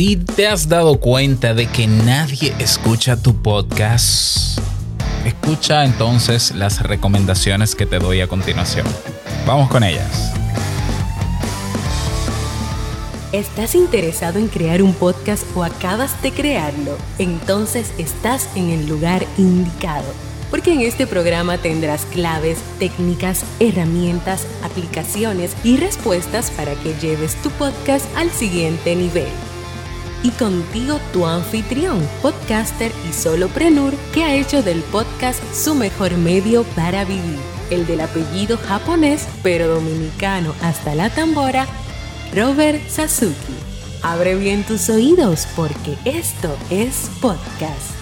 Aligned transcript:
Si 0.00 0.16
te 0.16 0.48
has 0.48 0.66
dado 0.66 0.98
cuenta 0.98 1.52
de 1.52 1.66
que 1.66 1.86
nadie 1.86 2.54
escucha 2.58 3.20
tu 3.20 3.42
podcast, 3.42 4.58
escucha 5.26 5.84
entonces 5.84 6.54
las 6.54 6.82
recomendaciones 6.82 7.74
que 7.74 7.84
te 7.84 7.98
doy 7.98 8.22
a 8.22 8.26
continuación. 8.26 8.86
Vamos 9.46 9.68
con 9.68 9.84
ellas. 9.84 10.32
¿Estás 13.32 13.74
interesado 13.74 14.38
en 14.38 14.48
crear 14.48 14.82
un 14.82 14.94
podcast 14.94 15.44
o 15.54 15.64
acabas 15.64 16.22
de 16.22 16.32
crearlo? 16.32 16.96
Entonces 17.18 17.92
estás 17.98 18.48
en 18.56 18.70
el 18.70 18.88
lugar 18.88 19.26
indicado 19.36 20.10
porque 20.50 20.72
en 20.72 20.80
este 20.80 21.06
programa 21.06 21.58
tendrás 21.58 22.06
claves, 22.06 22.56
técnicas, 22.78 23.44
herramientas, 23.60 24.46
aplicaciones 24.64 25.54
y 25.62 25.76
respuestas 25.76 26.50
para 26.52 26.72
que 26.76 26.94
lleves 27.02 27.34
tu 27.42 27.50
podcast 27.50 28.06
al 28.16 28.30
siguiente 28.30 28.96
nivel. 28.96 29.28
Y 30.22 30.32
contigo 30.32 31.00
tu 31.14 31.24
anfitrión, 31.24 32.06
podcaster 32.20 32.92
y 33.08 33.12
soloprenur 33.14 33.94
que 34.12 34.22
ha 34.22 34.34
hecho 34.34 34.62
del 34.62 34.82
podcast 34.82 35.42
su 35.54 35.74
mejor 35.74 36.14
medio 36.18 36.64
para 36.76 37.06
vivir, 37.06 37.38
el 37.70 37.86
del 37.86 38.02
apellido 38.02 38.58
japonés 38.58 39.26
pero 39.42 39.68
dominicano 39.68 40.54
hasta 40.60 40.94
la 40.94 41.08
tambora, 41.08 41.66
Robert 42.34 42.86
Sasuki. 42.86 43.54
Abre 44.02 44.34
bien 44.34 44.62
tus 44.64 44.90
oídos 44.90 45.48
porque 45.56 45.96
esto 46.04 46.54
es 46.68 47.10
podcast. 47.22 47.94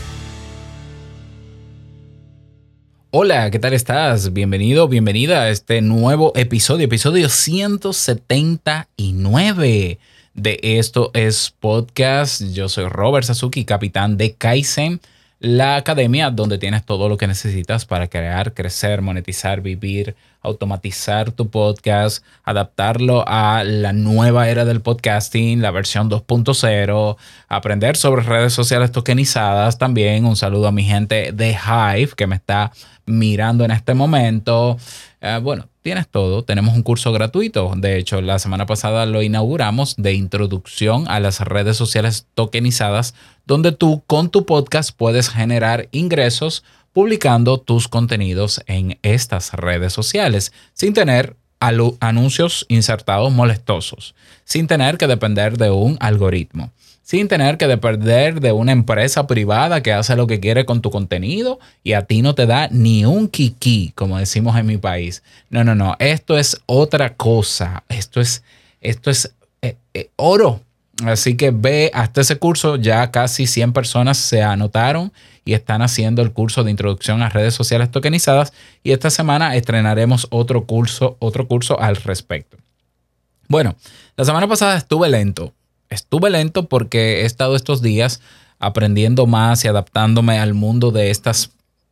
Hola, 3.10 3.50
¿qué 3.52 3.60
tal 3.60 3.74
estás? 3.74 4.32
Bienvenido, 4.32 4.88
bienvenida 4.88 5.42
a 5.42 5.50
este 5.50 5.82
nuevo 5.82 6.32
episodio, 6.34 6.86
episodio 6.86 7.28
179 7.28 10.00
de 10.38 10.60
Esto 10.62 11.10
es 11.15 11.52
Podcast. 11.59 12.42
Yo 12.52 12.69
soy 12.69 12.87
Robert 12.87 13.27
Sasuki, 13.27 13.64
capitán 13.64 14.17
de 14.17 14.34
Kaizen, 14.34 15.00
la 15.41 15.77
academia 15.77 16.31
donde 16.31 16.58
tienes 16.58 16.84
todo 16.84 17.08
lo 17.08 17.17
que 17.17 17.27
necesitas 17.27 17.84
para 17.84 18.06
crear, 18.06 18.55
crecer, 18.55 19.03
monetizar, 19.03 19.61
vivir, 19.61 20.14
automatizar 20.41 21.33
tu 21.33 21.50
podcast, 21.50 22.25
adaptarlo 22.44 23.25
a 23.27 23.64
la 23.64 23.92
nueva 23.92 24.48
era 24.48 24.64
del 24.64 24.81
podcasting, 24.81 25.61
la 25.61 25.72
versión 25.72 26.09
2.0, 26.09 27.16
aprender 27.48 27.97
sobre 27.97 28.22
redes 28.22 28.53
sociales 28.53 28.92
tokenizadas 28.92 29.77
también. 29.77 30.25
Un 30.25 30.36
saludo 30.36 30.69
a 30.69 30.72
mi 30.72 30.84
gente 30.84 31.33
de 31.33 31.50
Hive 31.50 32.12
que 32.16 32.28
me 32.28 32.36
está 32.36 32.72
mirando 33.06 33.64
en 33.64 33.72
este 33.72 33.94
momento. 33.94 34.77
Eh, 35.20 35.41
bueno, 35.42 35.69
tienes 35.89 36.08
todo. 36.08 36.44
Tenemos 36.44 36.75
un 36.75 36.83
curso 36.83 37.12
gratuito. 37.12 37.72
De 37.75 37.97
hecho, 37.97 38.20
la 38.20 38.39
semana 38.39 38.67
pasada 38.67 39.06
lo 39.06 39.22
inauguramos 39.22 39.97
de 39.97 40.12
introducción 40.12 41.08
a 41.08 41.19
las 41.19 41.41
redes 41.41 41.78
sociales 41.78 42.27
tokenizadas, 42.34 43.14
donde 43.47 43.72
tú 43.72 44.03
con 44.06 44.28
tu 44.28 44.44
podcast 44.44 44.91
puedes 44.94 45.31
generar 45.31 45.89
ingresos 45.91 46.62
publicando 46.92 47.56
tus 47.56 47.89
contenidos 47.89 48.61
en 48.66 48.98
estas 49.00 49.55
redes 49.55 49.94
sociales 49.94 50.53
sin 50.75 50.92
tener 50.92 51.36
anuncios 51.59 52.66
insertados 52.69 53.33
molestosos, 53.33 54.14
sin 54.44 54.66
tener 54.66 54.98
que 54.98 55.06
depender 55.06 55.56
de 55.56 55.70
un 55.70 55.97
algoritmo 56.00 56.70
sin 57.09 57.27
tener 57.27 57.56
que 57.56 57.67
depender 57.67 58.39
de 58.39 58.53
una 58.53 58.73
empresa 58.73 59.27
privada 59.27 59.83
que 59.83 59.95
hace 59.95 60.14
lo 60.14 60.27
que 60.27 60.41
quiere 60.41 60.67
con 60.67 60.83
tu 60.83 60.91
contenido 60.91 61.59
y 61.83 61.95
a 61.95 62.03
ti 62.03 62.20
no 62.20 62.34
te 62.34 62.45
da 62.45 62.69
ni 62.70 63.06
un 63.06 63.28
kiki, 63.28 63.92
como 63.95 64.19
decimos 64.19 64.59
en 64.59 64.67
mi 64.67 64.77
país. 64.77 65.23
No, 65.48 65.65
no, 65.65 65.75
no, 65.75 65.97
esto 66.00 66.37
es 66.37 66.61
otra 66.67 67.15
cosa, 67.15 67.83
esto 67.89 68.20
es, 68.20 68.45
esto 68.83 69.11
es 69.11 69.34
eh, 69.62 69.77
eh, 69.95 70.11
oro. 70.17 70.61
Así 71.06 71.34
que 71.34 71.50
ve 71.50 71.91
hasta 71.95 72.20
ese 72.20 72.37
curso, 72.37 72.77
ya 72.77 73.11
casi 73.11 73.47
100 73.47 73.72
personas 73.72 74.19
se 74.19 74.43
anotaron 74.43 75.11
y 75.47 75.55
están 75.55 75.81
haciendo 75.81 76.20
el 76.20 76.33
curso 76.33 76.62
de 76.62 76.72
introducción 76.72 77.22
a 77.22 77.31
redes 77.31 77.55
sociales 77.55 77.91
tokenizadas 77.91 78.53
y 78.82 78.93
esta 78.93 79.09
semana 79.09 79.56
estrenaremos 79.56 80.27
otro 80.28 80.66
curso, 80.66 81.16
otro 81.21 81.49
curso 81.49 81.81
al 81.81 81.97
respecto. 81.97 82.59
Bueno, 83.49 83.77
la 84.15 84.27
semana 84.27 84.47
pasada 84.47 84.77
estuve 84.77 85.09
lento, 85.09 85.55
estuve 85.91 86.31
lento 86.31 86.69
porque 86.69 87.22
he 87.22 87.25
estado 87.25 87.56
estos 87.56 87.82
días 87.82 88.21
aprendiendo 88.59 89.26
más 89.26 89.65
y 89.65 89.69
adaptándome 89.69 90.38
al 90.38 90.54
mundo 90.54 90.91
de 90.91 91.10
estas, 91.10 91.50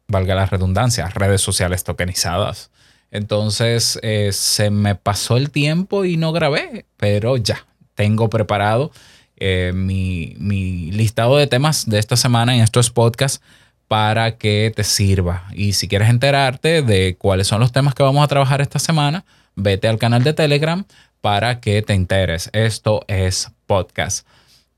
valga 0.09 0.35
la 0.35 0.47
redundancia, 0.47 1.09
redes 1.09 1.41
sociales 1.41 1.85
tokenizadas. 1.85 2.71
Entonces 3.11 3.99
eh, 4.03 4.31
se 4.33 4.71
me 4.71 4.95
pasó 4.95 5.37
el 5.37 5.51
tiempo 5.51 6.05
y 6.05 6.17
no 6.17 6.33
grabé, 6.33 6.87
pero 6.97 7.37
ya 7.37 7.65
tengo 7.95 8.29
preparado 8.29 8.91
eh, 9.37 9.73
mi, 9.75 10.35
mi, 10.39 10.91
listado 10.93 11.37
de 11.37 11.47
temas 11.47 11.89
de 11.89 11.99
esta 11.99 12.17
semana 12.17 12.55
en 12.55 12.63
estos 12.63 12.91
podcasts 12.91 13.41
para 13.87 14.37
que 14.37 14.73
te 14.75 14.83
sirva. 14.83 15.45
Y 15.53 15.75
si 15.75 15.89
quieres 15.89 16.11
enterarte 16.11 16.83
de 16.83 17.17
cuáles 17.17 17.47
son 17.47 17.61
los 17.61 17.73
temas 17.73 17.95
que 17.95 18.03
vamos 18.03 18.25
a 18.25 18.29
trabajar 18.29 18.61
esta 18.61 18.79
semana, 18.79 19.25
vete 19.55 19.89
al 19.89 19.99
canal 19.99 20.25
de 20.25 20.33
Telegram 20.33 20.85
para 21.21 21.61
que 21.61 21.83
te 21.83 21.93
enteres. 21.93 22.51
Esto 22.53 23.05
es 23.09 23.51
podcast. 23.67 24.27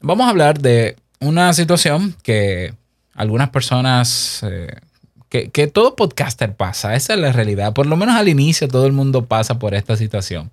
Vamos 0.00 0.26
a 0.26 0.30
hablar 0.30 0.60
de 0.60 0.96
una 1.20 1.52
situación 1.52 2.14
que 2.22 2.72
algunas 3.14 3.50
personas, 3.50 4.40
eh, 4.44 4.76
que, 5.28 5.66
todo 5.66 5.96
podcaster 5.96 6.54
pasa, 6.54 6.94
esa 6.94 7.14
es 7.14 7.20
la 7.20 7.32
realidad. 7.32 7.74
Por 7.74 7.86
lo 7.86 7.96
menos 7.96 8.14
al 8.14 8.28
inicio 8.28 8.68
todo 8.68 8.86
el 8.86 8.92
mundo 8.92 9.26
pasa 9.26 9.58
por 9.58 9.74
esta 9.74 9.96
situación. 9.96 10.50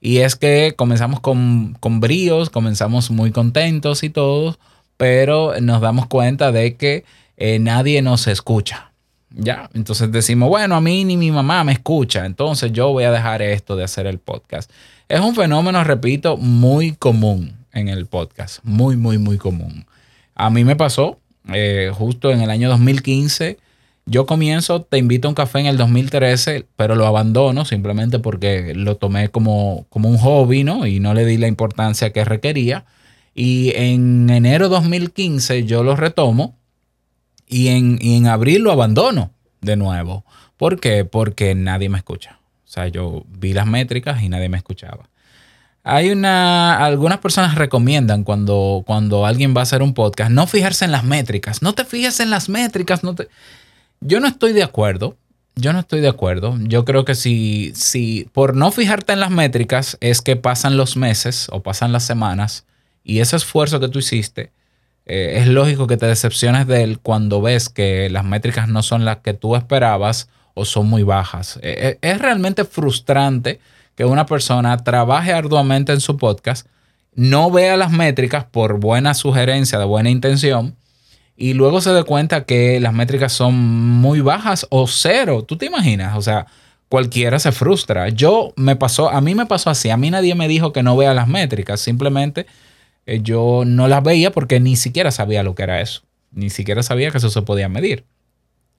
Y 0.00 0.18
es 0.18 0.36
que 0.36 0.74
comenzamos 0.76 1.20
con, 1.20 1.76
con 1.80 2.00
bríos, 2.00 2.50
comenzamos 2.50 3.10
muy 3.10 3.32
contentos 3.32 4.02
y 4.02 4.10
todo, 4.10 4.56
pero 4.96 5.60
nos 5.60 5.80
damos 5.80 6.06
cuenta 6.06 6.52
de 6.52 6.76
que 6.76 7.04
eh, 7.36 7.58
nadie 7.58 8.00
nos 8.02 8.26
escucha. 8.26 8.92
Ya, 9.30 9.68
entonces 9.74 10.12
decimos, 10.12 10.48
bueno, 10.48 10.76
a 10.76 10.80
mí 10.80 11.04
ni 11.04 11.16
mi 11.16 11.32
mamá 11.32 11.64
me 11.64 11.72
escucha, 11.72 12.24
entonces 12.24 12.70
yo 12.70 12.92
voy 12.92 13.02
a 13.02 13.10
dejar 13.10 13.42
esto 13.42 13.74
de 13.74 13.82
hacer 13.82 14.06
el 14.06 14.20
podcast. 14.20 14.70
Es 15.08 15.18
un 15.18 15.34
fenómeno, 15.34 15.82
repito, 15.82 16.36
muy 16.36 16.92
común 16.92 17.63
en 17.74 17.88
el 17.88 18.06
podcast. 18.06 18.60
Muy, 18.62 18.96
muy, 18.96 19.18
muy 19.18 19.36
común. 19.36 19.86
A 20.34 20.50
mí 20.50 20.64
me 20.64 20.76
pasó 20.76 21.20
eh, 21.52 21.90
justo 21.92 22.30
en 22.30 22.40
el 22.40 22.50
año 22.50 22.68
2015. 22.70 23.58
Yo 24.06 24.26
comienzo, 24.26 24.82
te 24.82 24.98
invito 24.98 25.28
a 25.28 25.30
un 25.30 25.34
café 25.34 25.60
en 25.60 25.66
el 25.66 25.76
2013, 25.76 26.66
pero 26.76 26.94
lo 26.94 27.06
abandono 27.06 27.64
simplemente 27.64 28.18
porque 28.18 28.74
lo 28.74 28.96
tomé 28.96 29.30
como, 29.30 29.86
como 29.88 30.08
un 30.08 30.18
hobby, 30.18 30.62
¿no? 30.62 30.86
Y 30.86 31.00
no 31.00 31.14
le 31.14 31.24
di 31.24 31.38
la 31.38 31.48
importancia 31.48 32.12
que 32.12 32.24
requería. 32.24 32.84
Y 33.34 33.72
en 33.74 34.28
enero 34.30 34.68
2015 34.68 35.64
yo 35.64 35.82
lo 35.82 35.96
retomo 35.96 36.56
y 37.48 37.68
en, 37.68 37.98
y 38.00 38.16
en 38.16 38.26
abril 38.26 38.62
lo 38.62 38.72
abandono 38.72 39.30
de 39.60 39.76
nuevo. 39.76 40.24
¿Por 40.56 40.80
qué? 40.80 41.04
Porque 41.04 41.54
nadie 41.54 41.88
me 41.88 41.98
escucha. 41.98 42.38
O 42.64 42.68
sea, 42.68 42.88
yo 42.88 43.24
vi 43.28 43.52
las 43.52 43.66
métricas 43.66 44.22
y 44.22 44.28
nadie 44.28 44.48
me 44.48 44.58
escuchaba. 44.58 45.08
Hay 45.86 46.10
una, 46.10 46.82
algunas 46.82 47.18
personas 47.18 47.56
recomiendan 47.56 48.24
cuando, 48.24 48.82
cuando 48.86 49.26
alguien 49.26 49.54
va 49.54 49.60
a 49.60 49.64
hacer 49.64 49.82
un 49.82 49.92
podcast 49.92 50.30
no 50.30 50.46
fijarse 50.46 50.86
en 50.86 50.92
las 50.92 51.04
métricas. 51.04 51.60
No 51.60 51.74
te 51.74 51.84
fijes 51.84 52.20
en 52.20 52.30
las 52.30 52.48
métricas. 52.48 53.04
No 53.04 53.14
te... 53.14 53.28
Yo 54.00 54.18
no 54.18 54.26
estoy 54.26 54.54
de 54.54 54.62
acuerdo. 54.62 55.18
Yo 55.56 55.74
no 55.74 55.80
estoy 55.80 56.00
de 56.00 56.08
acuerdo. 56.08 56.56
Yo 56.62 56.86
creo 56.86 57.04
que 57.04 57.14
si, 57.14 57.72
si 57.74 58.28
por 58.32 58.56
no 58.56 58.72
fijarte 58.72 59.12
en 59.12 59.20
las 59.20 59.30
métricas 59.30 59.98
es 60.00 60.22
que 60.22 60.36
pasan 60.36 60.78
los 60.78 60.96
meses 60.96 61.48
o 61.52 61.62
pasan 61.62 61.92
las 61.92 62.04
semanas 62.04 62.64
y 63.04 63.20
ese 63.20 63.36
esfuerzo 63.36 63.78
que 63.78 63.88
tú 63.88 63.98
hiciste, 63.98 64.52
eh, 65.04 65.34
es 65.42 65.48
lógico 65.48 65.86
que 65.86 65.98
te 65.98 66.06
decepciones 66.06 66.66
de 66.66 66.82
él 66.82 66.98
cuando 66.98 67.42
ves 67.42 67.68
que 67.68 68.08
las 68.08 68.24
métricas 68.24 68.68
no 68.68 68.82
son 68.82 69.04
las 69.04 69.18
que 69.18 69.34
tú 69.34 69.54
esperabas 69.54 70.30
o 70.54 70.64
son 70.64 70.88
muy 70.88 71.02
bajas. 71.02 71.58
Eh, 71.62 71.98
eh, 72.02 72.10
es 72.10 72.18
realmente 72.18 72.64
frustrante 72.64 73.60
que 73.94 74.04
una 74.04 74.26
persona 74.26 74.76
trabaje 74.78 75.32
arduamente 75.32 75.92
en 75.92 76.00
su 76.00 76.16
podcast, 76.16 76.66
no 77.14 77.50
vea 77.50 77.76
las 77.76 77.92
métricas 77.92 78.44
por 78.44 78.80
buena 78.80 79.14
sugerencia, 79.14 79.78
de 79.78 79.84
buena 79.84 80.10
intención, 80.10 80.76
y 81.36 81.54
luego 81.54 81.80
se 81.80 81.92
dé 81.92 82.04
cuenta 82.04 82.44
que 82.44 82.80
las 82.80 82.92
métricas 82.92 83.32
son 83.32 83.54
muy 83.54 84.20
bajas 84.20 84.66
o 84.70 84.86
cero. 84.86 85.42
¿Tú 85.42 85.56
te 85.56 85.66
imaginas? 85.66 86.16
O 86.16 86.22
sea, 86.22 86.46
cualquiera 86.88 87.38
se 87.40 87.50
frustra. 87.50 88.08
Yo 88.08 88.52
me 88.56 88.76
pasó, 88.76 89.10
a 89.10 89.20
mí 89.20 89.34
me 89.34 89.46
pasó 89.46 89.70
así, 89.70 89.90
a 89.90 89.96
mí 89.96 90.10
nadie 90.10 90.34
me 90.34 90.46
dijo 90.46 90.72
que 90.72 90.82
no 90.82 90.96
vea 90.96 91.14
las 91.14 91.26
métricas, 91.26 91.80
simplemente 91.80 92.46
eh, 93.06 93.20
yo 93.22 93.64
no 93.66 93.88
las 93.88 94.02
veía 94.02 94.30
porque 94.30 94.60
ni 94.60 94.76
siquiera 94.76 95.10
sabía 95.10 95.42
lo 95.42 95.54
que 95.54 95.64
era 95.64 95.80
eso, 95.80 96.02
ni 96.30 96.50
siquiera 96.50 96.82
sabía 96.82 97.10
que 97.10 97.18
eso 97.18 97.30
se 97.30 97.42
podía 97.42 97.68
medir. 97.68 98.04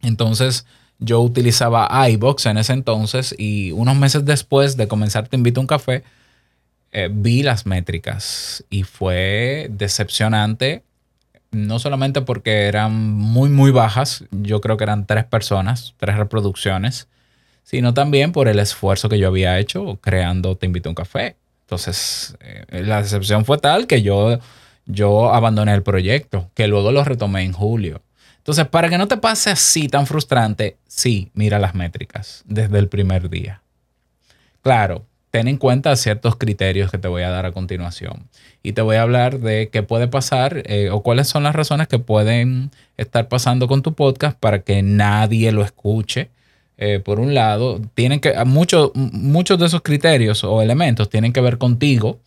Entonces, 0.01 0.65
yo 0.99 1.21
utilizaba 1.21 1.89
iBox 2.09 2.45
en 2.45 2.57
ese 2.57 2.73
entonces 2.73 3.35
y 3.37 3.71
unos 3.71 3.95
meses 3.97 4.25
después 4.25 4.77
de 4.77 4.87
comenzar 4.87 5.27
Te 5.27 5.35
invito 5.35 5.59
a 5.59 5.61
un 5.61 5.67
café, 5.67 6.03
eh, 6.91 7.09
vi 7.11 7.43
las 7.43 7.65
métricas 7.65 8.63
y 8.69 8.83
fue 8.83 9.67
decepcionante, 9.71 10.83
no 11.51 11.79
solamente 11.79 12.21
porque 12.21 12.67
eran 12.67 12.93
muy, 12.93 13.49
muy 13.49 13.71
bajas, 13.71 14.23
yo 14.31 14.61
creo 14.61 14.77
que 14.77 14.83
eran 14.85 15.05
tres 15.05 15.25
personas, 15.25 15.93
tres 15.97 16.17
reproducciones, 16.17 17.07
sino 17.63 17.93
también 17.93 18.31
por 18.31 18.47
el 18.47 18.59
esfuerzo 18.59 19.09
que 19.09 19.19
yo 19.19 19.27
había 19.27 19.59
hecho 19.59 19.97
creando 20.01 20.55
Te 20.55 20.65
invito 20.67 20.89
a 20.89 20.91
un 20.91 20.95
café. 20.95 21.35
Entonces, 21.61 22.37
eh, 22.41 22.83
la 22.83 23.01
decepción 23.01 23.43
fue 23.43 23.57
tal 23.57 23.87
que 23.87 24.01
yo 24.01 24.39
yo 24.85 25.33
abandoné 25.33 25.73
el 25.73 25.83
proyecto, 25.83 26.51
que 26.53 26.67
luego 26.67 26.91
lo 26.91 27.03
retomé 27.03 27.43
en 27.43 27.53
julio. 27.53 28.01
Entonces, 28.45 28.67
para 28.67 28.89
que 28.89 28.99
no 28.99 29.07
te 29.07 29.17
pase 29.17 29.49
así 29.49 29.87
tan 29.87 30.05
frustrante, 30.05 30.77
sí, 30.87 31.31
mira 31.33 31.57
las 31.57 31.73
métricas 31.73 32.43
desde 32.45 32.77
el 32.77 32.89
primer 32.89 33.27
día. 33.27 33.63
Claro, 34.61 35.03
ten 35.31 35.47
en 35.47 35.57
cuenta 35.57 35.95
ciertos 35.95 36.35
criterios 36.35 36.91
que 36.91 36.99
te 36.99 37.07
voy 37.07 37.23
a 37.23 37.31
dar 37.31 37.47
a 37.47 37.51
continuación. 37.51 38.29
Y 38.61 38.73
te 38.73 38.83
voy 38.83 38.97
a 38.97 39.01
hablar 39.01 39.39
de 39.39 39.69
qué 39.71 39.81
puede 39.81 40.07
pasar 40.07 40.61
eh, 40.67 40.91
o 40.91 41.01
cuáles 41.01 41.27
son 41.27 41.41
las 41.41 41.55
razones 41.55 41.87
que 41.87 41.97
pueden 41.97 42.69
estar 42.97 43.27
pasando 43.29 43.67
con 43.67 43.81
tu 43.81 43.95
podcast 43.95 44.37
para 44.37 44.59
que 44.59 44.83
nadie 44.83 45.51
lo 45.51 45.63
escuche. 45.63 46.29
Eh, 46.77 46.99
por 47.03 47.19
un 47.19 47.33
lado, 47.33 47.81
tienen 47.95 48.19
que, 48.19 48.31
muchos, 48.45 48.91
muchos 48.93 49.57
de 49.57 49.65
esos 49.65 49.81
criterios 49.81 50.43
o 50.43 50.61
elementos 50.61 51.09
tienen 51.09 51.33
que 51.33 51.41
ver 51.41 51.57
contigo 51.57 52.19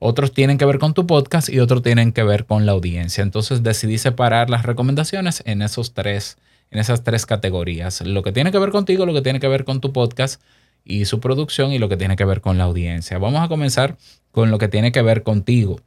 otros 0.00 0.32
tienen 0.32 0.58
que 0.58 0.64
ver 0.64 0.78
con 0.78 0.94
tu 0.94 1.06
podcast 1.06 1.50
y 1.50 1.60
otros 1.60 1.82
tienen 1.82 2.12
que 2.12 2.24
ver 2.24 2.46
con 2.46 2.64
la 2.64 2.72
audiencia. 2.72 3.22
Entonces 3.22 3.62
decidí 3.62 3.98
separar 3.98 4.48
las 4.48 4.64
recomendaciones 4.64 5.42
en 5.44 5.60
esos 5.60 5.92
tres, 5.92 6.38
en 6.70 6.78
esas 6.78 7.04
tres 7.04 7.26
categorías. 7.26 8.00
Lo 8.00 8.22
que 8.22 8.32
tiene 8.32 8.50
que 8.50 8.58
ver 8.58 8.70
contigo, 8.70 9.04
lo 9.04 9.12
que 9.12 9.20
tiene 9.20 9.40
que 9.40 9.46
ver 9.46 9.64
con 9.64 9.80
tu 9.82 9.92
podcast 9.92 10.40
y 10.84 11.04
su 11.04 11.20
producción 11.20 11.72
y 11.72 11.78
lo 11.78 11.90
que 11.90 11.98
tiene 11.98 12.16
que 12.16 12.24
ver 12.24 12.40
con 12.40 12.56
la 12.56 12.64
audiencia. 12.64 13.18
Vamos 13.18 13.42
a 13.42 13.48
comenzar 13.48 13.98
con 14.32 14.50
lo 14.50 14.56
que 14.56 14.68
tiene 14.68 14.90
que 14.90 15.02
ver 15.02 15.22
contigo. 15.22 15.80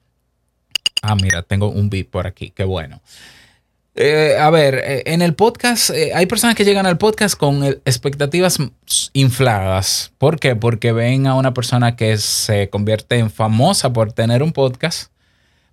Ah, 1.02 1.16
mira, 1.16 1.42
tengo 1.42 1.70
un 1.70 1.90
beat 1.90 2.08
por 2.08 2.28
aquí, 2.28 2.52
qué 2.52 2.66
bueno. 2.66 3.02
Eh, 3.96 4.36
a 4.40 4.50
ver, 4.50 4.76
eh, 4.76 5.04
en 5.06 5.22
el 5.22 5.36
podcast 5.36 5.92
eh, 5.92 6.14
hay 6.16 6.26
personas 6.26 6.56
que 6.56 6.66
llegan 6.66 6.88
al 6.88 6.98
podcast 6.98 7.38
con 7.38 7.64
expectativas 7.64 8.58
infladas. 9.14 10.12
¿Por 10.18 10.40
qué? 10.40 10.56
Porque 10.56 10.92
ven 10.92 11.28
a 11.28 11.36
una 11.36 11.54
persona 11.54 11.96
que 11.96 12.18
se 12.18 12.70
convierte 12.70 13.20
en 13.20 13.30
famosa 13.30 13.94
por 13.94 14.12
tener 14.12 14.42
un 14.42 14.52
podcast, 14.52 15.12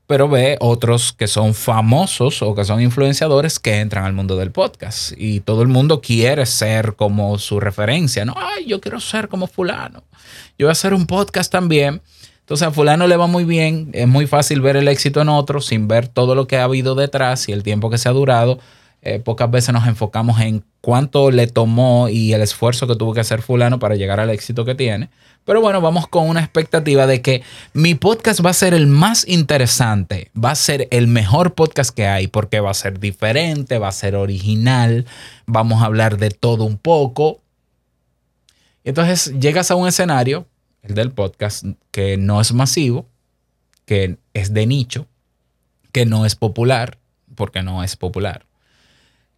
pero 0.06 0.28
ve 0.28 0.58
otros 0.60 1.14
que 1.14 1.28
son 1.28 1.54
famosos 1.54 2.42
o 2.42 2.54
que 2.54 2.64
son 2.66 2.82
influenciadores 2.82 3.58
que 3.58 3.80
entran 3.80 4.04
al 4.04 4.12
mundo 4.12 4.36
del 4.36 4.50
podcast. 4.50 5.12
Y 5.16 5.40
todo 5.40 5.62
el 5.62 5.68
mundo 5.68 6.02
quiere 6.02 6.44
ser 6.44 6.96
como 6.96 7.38
su 7.38 7.58
referencia, 7.58 8.26
¿no? 8.26 8.34
Ay, 8.36 8.66
yo 8.66 8.82
quiero 8.82 9.00
ser 9.00 9.28
como 9.28 9.46
fulano. 9.46 10.02
Yo 10.58 10.66
voy 10.66 10.68
a 10.68 10.72
hacer 10.72 10.92
un 10.92 11.06
podcast 11.06 11.50
también. 11.50 12.02
Entonces 12.50 12.66
a 12.66 12.72
fulano 12.72 13.06
le 13.06 13.16
va 13.16 13.28
muy 13.28 13.44
bien, 13.44 13.90
es 13.92 14.08
muy 14.08 14.26
fácil 14.26 14.60
ver 14.60 14.74
el 14.74 14.88
éxito 14.88 15.20
en 15.20 15.28
otro 15.28 15.60
sin 15.60 15.86
ver 15.86 16.08
todo 16.08 16.34
lo 16.34 16.48
que 16.48 16.56
ha 16.56 16.64
habido 16.64 16.96
detrás 16.96 17.48
y 17.48 17.52
el 17.52 17.62
tiempo 17.62 17.90
que 17.90 17.96
se 17.96 18.08
ha 18.08 18.12
durado. 18.12 18.58
Eh, 19.02 19.20
pocas 19.20 19.48
veces 19.48 19.72
nos 19.72 19.86
enfocamos 19.86 20.40
en 20.40 20.64
cuánto 20.80 21.30
le 21.30 21.46
tomó 21.46 22.08
y 22.08 22.32
el 22.32 22.42
esfuerzo 22.42 22.88
que 22.88 22.96
tuvo 22.96 23.14
que 23.14 23.20
hacer 23.20 23.40
fulano 23.40 23.78
para 23.78 23.94
llegar 23.94 24.18
al 24.18 24.30
éxito 24.30 24.64
que 24.64 24.74
tiene. 24.74 25.10
Pero 25.44 25.60
bueno, 25.60 25.80
vamos 25.80 26.08
con 26.08 26.28
una 26.28 26.40
expectativa 26.40 27.06
de 27.06 27.22
que 27.22 27.44
mi 27.72 27.94
podcast 27.94 28.44
va 28.44 28.50
a 28.50 28.54
ser 28.54 28.74
el 28.74 28.88
más 28.88 29.28
interesante, 29.28 30.32
va 30.36 30.50
a 30.50 30.56
ser 30.56 30.88
el 30.90 31.06
mejor 31.06 31.54
podcast 31.54 31.94
que 31.94 32.08
hay 32.08 32.26
porque 32.26 32.58
va 32.58 32.72
a 32.72 32.74
ser 32.74 32.98
diferente, 32.98 33.78
va 33.78 33.86
a 33.86 33.92
ser 33.92 34.16
original, 34.16 35.06
vamos 35.46 35.82
a 35.82 35.84
hablar 35.84 36.18
de 36.18 36.30
todo 36.30 36.64
un 36.64 36.78
poco. 36.78 37.38
Entonces 38.82 39.38
llegas 39.38 39.70
a 39.70 39.76
un 39.76 39.86
escenario 39.86 40.46
el 40.82 40.94
del 40.94 41.12
podcast, 41.12 41.64
que 41.90 42.16
no 42.16 42.40
es 42.40 42.52
masivo, 42.52 43.06
que 43.84 44.18
es 44.34 44.54
de 44.54 44.66
nicho, 44.66 45.06
que 45.92 46.06
no 46.06 46.26
es 46.26 46.36
popular, 46.36 46.98
porque 47.34 47.62
no 47.62 47.82
es 47.82 47.96
popular, 47.96 48.46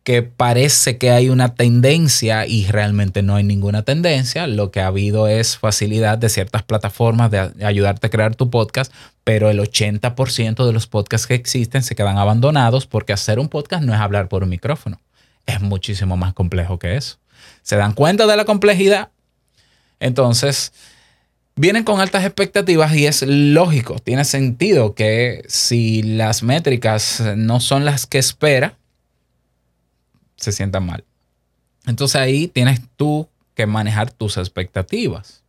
que 0.04 0.22
parece 0.22 0.98
que 0.98 1.10
hay 1.10 1.28
una 1.28 1.54
tendencia 1.54 2.46
y 2.46 2.66
realmente 2.66 3.22
no 3.22 3.36
hay 3.36 3.44
ninguna 3.44 3.82
tendencia. 3.82 4.46
Lo 4.46 4.70
que 4.70 4.80
ha 4.80 4.88
habido 4.88 5.28
es 5.28 5.56
facilidad 5.56 6.18
de 6.18 6.28
ciertas 6.28 6.62
plataformas 6.64 7.30
de 7.30 7.64
ayudarte 7.64 8.08
a 8.08 8.10
crear 8.10 8.34
tu 8.34 8.50
podcast, 8.50 8.92
pero 9.24 9.48
el 9.48 9.60
80% 9.60 10.66
de 10.66 10.72
los 10.72 10.86
podcasts 10.86 11.26
que 11.26 11.34
existen 11.34 11.82
se 11.82 11.94
quedan 11.94 12.18
abandonados 12.18 12.86
porque 12.86 13.12
hacer 13.12 13.38
un 13.38 13.48
podcast 13.48 13.84
no 13.84 13.94
es 13.94 14.00
hablar 14.00 14.28
por 14.28 14.42
un 14.42 14.48
micrófono. 14.48 15.00
Es 15.46 15.60
muchísimo 15.60 16.16
más 16.16 16.34
complejo 16.34 16.78
que 16.78 16.96
eso. 16.96 17.18
¿Se 17.62 17.76
dan 17.76 17.92
cuenta 17.92 18.26
de 18.26 18.36
la 18.36 18.44
complejidad? 18.44 19.10
Entonces, 20.00 20.72
vienen 21.56 21.84
con 21.84 22.00
altas 22.00 22.24
expectativas 22.24 22.94
y 22.94 23.06
es 23.06 23.22
lógico, 23.22 23.98
tiene 23.98 24.24
sentido 24.24 24.94
que 24.94 25.44
si 25.48 26.02
las 26.02 26.42
métricas 26.42 27.22
no 27.36 27.60
son 27.60 27.84
las 27.84 28.06
que 28.06 28.18
espera, 28.18 28.76
se 30.36 30.52
sientan 30.52 30.86
mal. 30.86 31.04
Entonces 31.86 32.20
ahí 32.20 32.48
tienes 32.48 32.80
tú 32.96 33.28
que 33.54 33.66
manejar 33.66 34.10
tus 34.10 34.36
expectativas. 34.36 35.42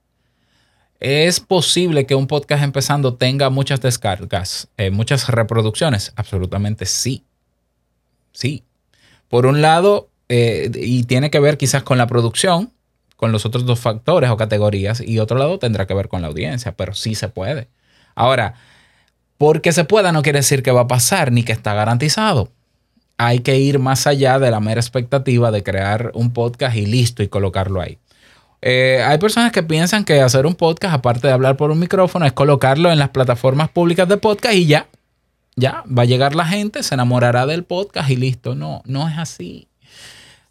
¿Es 0.99 1.39
posible 1.39 2.05
que 2.05 2.15
un 2.15 2.27
podcast 2.27 2.63
empezando 2.63 3.15
tenga 3.15 3.49
muchas 3.49 3.81
descargas, 3.81 4.69
eh, 4.77 4.89
muchas 4.89 5.27
reproducciones? 5.27 6.13
Absolutamente 6.15 6.85
sí. 6.85 7.25
Sí. 8.31 8.63
Por 9.27 9.45
un 9.45 9.61
lado, 9.61 10.09
eh, 10.29 10.71
y 10.73 11.03
tiene 11.03 11.29
que 11.29 11.39
ver 11.39 11.57
quizás 11.57 11.83
con 11.83 11.97
la 11.97 12.07
producción, 12.07 12.71
con 13.23 13.31
los 13.31 13.45
otros 13.45 13.65
dos 13.65 13.79
factores 13.79 14.29
o 14.31 14.35
categorías 14.35 14.99
y 14.99 15.17
otro 15.19 15.37
lado 15.37 15.57
tendrá 15.57 15.87
que 15.87 15.93
ver 15.93 16.09
con 16.09 16.21
la 16.21 16.27
audiencia, 16.27 16.75
pero 16.75 16.93
sí 16.93 17.15
se 17.15 17.29
puede. 17.29 17.69
Ahora, 18.15 18.55
porque 19.37 19.71
se 19.71 19.85
pueda 19.85 20.11
no 20.11 20.23
quiere 20.23 20.39
decir 20.39 20.61
que 20.61 20.73
va 20.73 20.81
a 20.81 20.87
pasar 20.89 21.31
ni 21.31 21.43
que 21.43 21.53
está 21.53 21.73
garantizado. 21.73 22.51
Hay 23.17 23.39
que 23.39 23.57
ir 23.59 23.79
más 23.79 24.07
allá 24.07 24.39
de 24.39 24.51
la 24.51 24.59
mera 24.59 24.81
expectativa 24.81 25.51
de 25.51 25.63
crear 25.63 26.11
un 26.15 26.33
podcast 26.33 26.75
y 26.75 26.85
listo 26.85 27.23
y 27.23 27.29
colocarlo 27.29 27.79
ahí. 27.79 27.97
Eh, 28.61 29.01
hay 29.07 29.19
personas 29.19 29.53
que 29.53 29.63
piensan 29.63 30.03
que 30.03 30.19
hacer 30.19 30.45
un 30.45 30.55
podcast, 30.55 30.93
aparte 30.93 31.27
de 31.27 31.31
hablar 31.31 31.55
por 31.55 31.71
un 31.71 31.79
micrófono, 31.79 32.25
es 32.25 32.33
colocarlo 32.33 32.91
en 32.91 32.99
las 32.99 33.11
plataformas 33.11 33.69
públicas 33.69 34.05
de 34.09 34.17
podcast 34.17 34.55
y 34.55 34.65
ya, 34.65 34.87
ya, 35.55 35.85
va 35.87 36.01
a 36.01 36.05
llegar 36.05 36.35
la 36.35 36.45
gente, 36.45 36.83
se 36.83 36.93
enamorará 36.93 37.45
del 37.45 37.63
podcast 37.63 38.09
y 38.09 38.17
listo. 38.17 38.53
No, 38.53 38.81
no 38.83 39.07
es 39.07 39.17
así. 39.17 39.69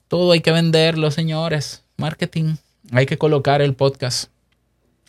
Todo 0.08 0.32
hay 0.32 0.40
que 0.40 0.52
venderlo, 0.52 1.10
señores 1.10 1.81
marketing. 2.02 2.56
Hay 2.90 3.06
que 3.06 3.16
colocar 3.16 3.62
el 3.62 3.74
podcast. 3.74 4.28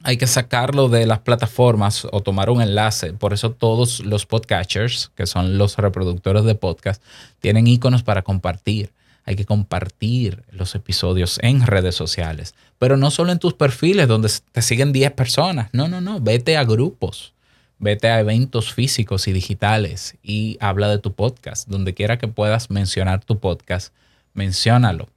Hay 0.03 0.17
que 0.17 0.27
sacarlo 0.27 0.89
de 0.89 1.07
las 1.07 1.19
plataformas 1.19 2.05
o 2.11 2.21
tomar 2.21 2.49
un 2.51 2.61
enlace. 2.61 3.13
Por 3.13 3.33
eso 3.33 3.51
todos 3.51 4.01
los 4.01 4.25
podcatchers, 4.27 5.11
que 5.15 5.25
son 5.25 5.57
los 5.57 5.77
reproductores 5.77 6.43
de 6.43 6.55
podcast, 6.55 7.01
tienen 7.39 7.65
iconos 7.67 8.03
para 8.03 8.21
compartir. 8.21 8.91
Hay 9.25 9.35
que 9.35 9.45
compartir 9.45 10.43
los 10.51 10.75
episodios 10.75 11.39
en 11.41 11.65
redes 11.65 11.95
sociales. 11.95 12.53
Pero 12.77 12.95
no 12.95 13.09
solo 13.09 13.31
en 13.31 13.39
tus 13.39 13.53
perfiles 13.53 14.07
donde 14.07 14.29
te 14.51 14.61
siguen 14.61 14.91
10 14.91 15.13
personas. 15.13 15.69
No, 15.71 15.87
no, 15.87 15.99
no. 15.99 16.19
Vete 16.19 16.57
a 16.57 16.63
grupos. 16.63 17.33
Vete 17.79 18.09
a 18.09 18.19
eventos 18.19 18.71
físicos 18.71 19.27
y 19.27 19.33
digitales 19.33 20.15
y 20.21 20.57
habla 20.59 20.89
de 20.89 20.99
tu 20.99 21.13
podcast. 21.13 21.67
Donde 21.67 21.95
quiera 21.95 22.19
que 22.19 22.27
puedas 22.27 22.69
mencionar 22.69 23.23
tu 23.23 23.39
podcast, 23.39 23.93
menciónalo. 24.33 25.07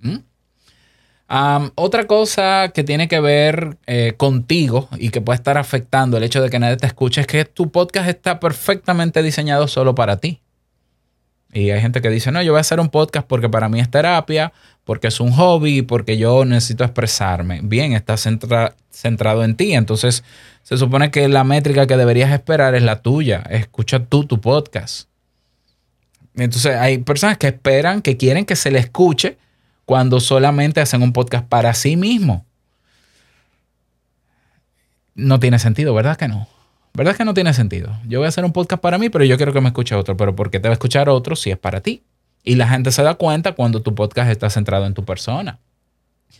¿Mm? 0.00 0.18
Otra 1.76 2.06
cosa 2.06 2.72
que 2.74 2.84
tiene 2.84 3.08
que 3.08 3.20
ver 3.20 3.78
eh, 3.86 4.14
contigo 4.16 4.88
y 4.98 5.08
que 5.08 5.22
puede 5.22 5.36
estar 5.36 5.56
afectando 5.56 6.18
el 6.18 6.24
hecho 6.24 6.42
de 6.42 6.50
que 6.50 6.58
nadie 6.58 6.76
te 6.76 6.86
escuche 6.86 7.22
es 7.22 7.26
que 7.26 7.44
tu 7.46 7.70
podcast 7.70 8.08
está 8.08 8.38
perfectamente 8.38 9.22
diseñado 9.22 9.66
solo 9.66 9.94
para 9.94 10.18
ti. 10.18 10.40
Y 11.54 11.70
hay 11.70 11.80
gente 11.80 12.00
que 12.00 12.10
dice, 12.10 12.32
no, 12.32 12.42
yo 12.42 12.52
voy 12.52 12.58
a 12.58 12.60
hacer 12.62 12.80
un 12.80 12.88
podcast 12.88 13.26
porque 13.26 13.48
para 13.48 13.68
mí 13.68 13.80
es 13.80 13.90
terapia, 13.90 14.52
porque 14.84 15.08
es 15.08 15.20
un 15.20 15.32
hobby, 15.32 15.82
porque 15.82 16.16
yo 16.16 16.44
necesito 16.44 16.84
expresarme. 16.84 17.60
Bien, 17.62 17.92
estás 17.92 18.26
centrado 18.90 19.44
en 19.44 19.56
ti. 19.56 19.74
Entonces, 19.74 20.24
se 20.62 20.76
supone 20.76 21.10
que 21.10 21.28
la 21.28 21.44
métrica 21.44 21.86
que 21.86 21.96
deberías 21.96 22.32
esperar 22.32 22.74
es 22.74 22.82
la 22.82 23.02
tuya. 23.02 23.42
Escucha 23.50 24.04
tú 24.04 24.24
tu 24.24 24.40
podcast. 24.40 25.08
Entonces, 26.34 26.76
hay 26.76 26.98
personas 26.98 27.36
que 27.36 27.48
esperan, 27.48 28.00
que 28.00 28.16
quieren 28.16 28.46
que 28.46 28.56
se 28.56 28.70
le 28.70 28.78
escuche 28.78 29.36
cuando 29.92 30.20
solamente 30.20 30.80
hacen 30.80 31.02
un 31.02 31.12
podcast 31.12 31.46
para 31.46 31.74
sí 31.74 31.98
mismo. 31.98 32.46
No 35.14 35.38
tiene 35.38 35.58
sentido, 35.58 35.92
¿verdad 35.92 36.16
que 36.16 36.28
no? 36.28 36.48
¿Verdad 36.94 37.14
que 37.14 37.26
no 37.26 37.34
tiene 37.34 37.52
sentido? 37.52 37.94
Yo 38.08 38.20
voy 38.20 38.24
a 38.24 38.30
hacer 38.30 38.46
un 38.46 38.54
podcast 38.54 38.80
para 38.80 38.96
mí, 38.96 39.10
pero 39.10 39.26
yo 39.26 39.36
quiero 39.36 39.52
que 39.52 39.60
me 39.60 39.68
escuche 39.68 39.94
otro. 39.94 40.16
Pero 40.16 40.34
¿por 40.34 40.50
qué 40.50 40.60
te 40.60 40.68
va 40.68 40.72
a 40.72 40.76
escuchar 40.76 41.10
otro 41.10 41.36
si 41.36 41.50
es 41.50 41.58
para 41.58 41.82
ti? 41.82 42.04
Y 42.42 42.54
la 42.54 42.68
gente 42.68 42.90
se 42.90 43.02
da 43.02 43.16
cuenta 43.16 43.52
cuando 43.52 43.82
tu 43.82 43.94
podcast 43.94 44.30
está 44.30 44.48
centrado 44.48 44.86
en 44.86 44.94
tu 44.94 45.04
persona. 45.04 45.58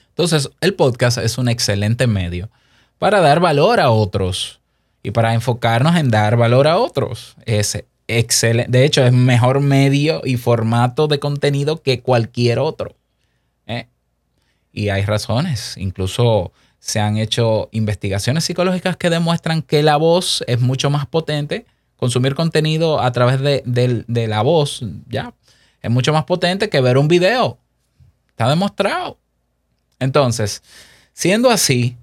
Entonces, 0.08 0.48
el 0.62 0.72
podcast 0.72 1.18
es 1.18 1.36
un 1.36 1.50
excelente 1.50 2.06
medio 2.06 2.48
para 2.98 3.20
dar 3.20 3.38
valor 3.38 3.80
a 3.80 3.90
otros 3.90 4.62
y 5.02 5.10
para 5.10 5.34
enfocarnos 5.34 5.96
en 5.96 6.08
dar 6.08 6.38
valor 6.38 6.68
a 6.68 6.78
otros. 6.78 7.36
Es 7.44 7.84
excelente. 8.08 8.70
De 8.70 8.86
hecho, 8.86 9.04
es 9.04 9.12
mejor 9.12 9.60
medio 9.60 10.22
y 10.24 10.38
formato 10.38 11.06
de 11.06 11.18
contenido 11.18 11.82
que 11.82 12.00
cualquier 12.00 12.58
otro. 12.58 12.96
Y 14.74 14.88
hay 14.88 15.04
razones, 15.04 15.76
incluso 15.76 16.52
se 16.78 16.98
han 16.98 17.16
hecho 17.16 17.68
investigaciones 17.72 18.44
psicológicas 18.44 18.96
que 18.96 19.10
demuestran 19.10 19.62
que 19.62 19.82
la 19.82 19.96
voz 19.96 20.42
es 20.48 20.60
mucho 20.60 20.90
más 20.90 21.06
potente. 21.06 21.66
Consumir 21.96 22.34
contenido 22.34 23.00
a 23.00 23.12
través 23.12 23.40
de, 23.40 24.26
la 24.28 24.42
voz, 24.42 24.82
ya, 25.08 25.32
es 25.80 25.90
mucho 25.90 26.12
más 26.12 26.24
potente 26.24 26.68
que 26.68 26.80
ver 26.80 26.98
un 26.98 27.06
video. 27.06 27.58
Está 28.30 28.48
demostrado. 28.48 29.18
Entonces, 30.00 30.62
siendo 31.12 31.50
así, 31.50 31.96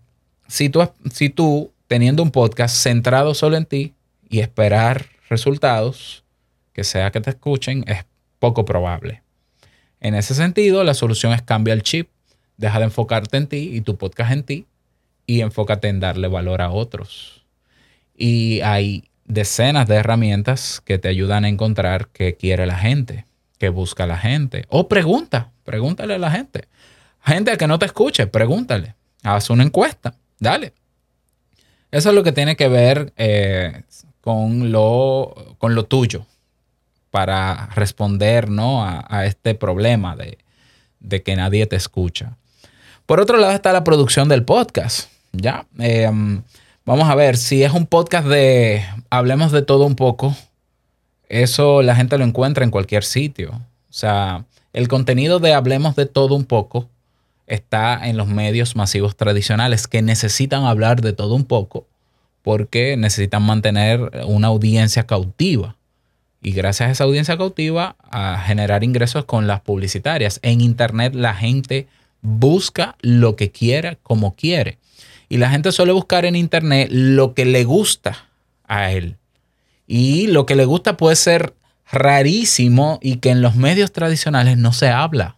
si 0.48 0.70
tú, 0.70 0.88
si 1.12 1.30
tú 1.30 1.74
teniendo 1.88 2.24
un 2.24 2.32
podcast 2.32 2.75
centrado 2.78 3.34
solo 3.34 3.58
en 3.58 3.66
ti 3.66 3.94
y 4.30 4.39
esperar 4.39 5.08
resultados, 5.28 6.24
que 6.72 6.86
sea 6.86 7.12
que 7.12 7.20
te 7.20 7.32
escuchen, 7.32 7.84
es 7.88 8.06
poco 8.39 8.63
probable. 8.63 9.24
En 10.01 10.15
ese 10.15 10.34
sentido, 10.34 10.84
la 10.84 10.94
solución 10.94 11.34
es 11.34 11.41
cambia 11.41 11.74
el 11.74 11.84
chip, 11.84 12.10
deja 12.58 12.79
de 12.79 12.86
enfocarte 12.86 13.38
en 13.38 13.48
ti 13.48 13.72
y 13.74 13.82
tu 13.82 13.98
podcast 13.98 14.32
en 14.32 14.44
ti 14.44 14.65
y 15.25 15.41
enfócate 15.41 15.89
en 15.89 16.00
darle 16.00 16.27
valor 16.27 16.62
a 16.62 16.72
otros. 16.72 17.46
Y 18.15 18.62
hay 18.62 19.10
decenas 19.25 19.88
de 19.88 19.96
herramientas 19.96 20.82
que 20.84 20.98
te 20.98 21.08
ayudan 21.08 21.46
a 21.46 21.50
encontrar 21.50 22.08
qué 22.08 22.36
quiere 22.36 22.65
la 22.65 22.77
gente, 22.77 23.25
qué 23.58 23.70
busca 23.70 24.08
la 24.08 24.18
gente. 24.18 24.65
O 24.70 24.88
pregunta, 24.88 25.51
pregúntale 25.65 26.15
a 26.15 26.20
la 26.20 26.32
gente. 26.32 26.68
Gente 27.24 27.56
que 27.58 27.68
no 27.68 27.77
te 27.77 27.86
escuche, 27.86 28.27
pregúntale. 28.27 28.96
Haz 29.24 29.50
una 29.50 29.63
encuesta, 29.63 30.15
dale. 30.39 30.74
Eso 31.91 32.10
es 32.10 32.15
lo 32.15 32.24
que 32.24 32.32
tiene 32.32 32.56
que 32.56 32.70
ver 32.70 33.12
eh, 33.18 33.84
con, 34.22 34.72
lo, 34.72 35.56
con 35.58 35.75
lo 35.75 35.86
tuyo 35.86 36.25
para 37.12 37.68
responder 37.75 38.50
¿no? 38.50 38.84
a, 38.84 39.25
este 39.25 39.56
problema 39.56 40.16
de, 40.16 40.38
de, 41.00 41.24
que 41.24 41.36
nadie 41.36 41.66
te 41.66 41.75
escucha. 41.75 42.38
Por 43.06 43.20
otro 43.20 43.38
lado 43.38 43.54
está 43.54 43.74
la 43.74 43.84
producción 43.84 44.30
del 44.30 44.44
podcast. 44.44 45.10
¿ya? 45.32 45.66
Em, 45.78 46.44
Vamos 46.89 47.08
a 47.08 47.13
ver, 47.13 47.38
si 47.38 47.62
es 47.62 47.72
un 47.72 47.86
podcast 47.86 48.28
de 48.28 48.84
hablemos 49.12 49.51
de 49.51 49.62
todo 49.62 49.86
un 49.86 49.96
poco, 49.96 50.36
eso 51.28 51.84
la 51.84 51.96
gente 51.96 52.18
lo 52.18 52.24
encuentra 52.24 52.63
en 52.63 52.72
cualquier 52.72 53.04
sitio. 53.04 53.51
O 53.51 53.94
sea, 53.94 54.46
el 54.74 54.88
contenido 54.88 55.38
de 55.38 55.54
hablemos 55.54 55.96
de 55.96 56.08
todo 56.08 56.34
un 56.34 56.46
poco 56.46 56.89
está 57.46 58.08
en 58.08 58.18
los 58.18 58.25
medios 58.25 58.75
masivos 58.75 59.16
tradicionales 59.16 59.88
que 59.88 60.01
necesitan 60.01 60.63
hablar 60.63 61.01
de 61.01 61.13
todo 61.13 61.36
un 61.36 61.46
poco 61.46 61.86
porque 62.42 62.98
necesitan 62.98 63.44
mantener 63.44 64.10
una 64.25 64.48
audiencia 64.48 65.06
cautiva. 65.06 65.75
Y 66.41 66.51
gracias 66.51 66.89
a 66.89 66.91
esa 66.91 67.03
audiencia 67.03 67.38
cautiva 67.38 67.96
a 68.10 68.41
generar 68.46 68.84
ingresos 68.84 69.25
con 69.25 69.48
las 69.48 69.62
publicitarias. 69.62 70.39
En 70.41 70.62
Internet 70.62 71.13
la 71.15 71.34
gente 71.34 71.88
busca 72.22 72.96
lo 73.01 73.36
que 73.36 73.51
quiera 73.51 73.98
como 74.03 74.36
quiere. 74.36 74.77
Y 75.29 75.38
la 75.38 75.50
gente 75.50 75.72
suele 75.72 75.91
buscar 75.91 76.25
en 76.25 76.36
internet 76.36 76.89
lo 76.91 77.36
que 77.36 77.46
le 77.46 77.63
gusta 77.63 78.25
a 78.67 78.91
él. 78.91 79.17
Y 79.86 80.27
lo 80.27 80.46
que 80.46 80.55
le 80.55 80.65
gusta 80.65 80.98
puede 80.98 81.15
ser 81.15 81.53
rarísimo 81.91 83.00
y 83.01 83.17
que 83.17 83.29
en 83.29 83.41
los 83.41 83.55
medios 83.55 83.91
tradicionales 83.91 84.58
no 84.58 84.74
se 84.74 84.89
habla. 84.89 85.36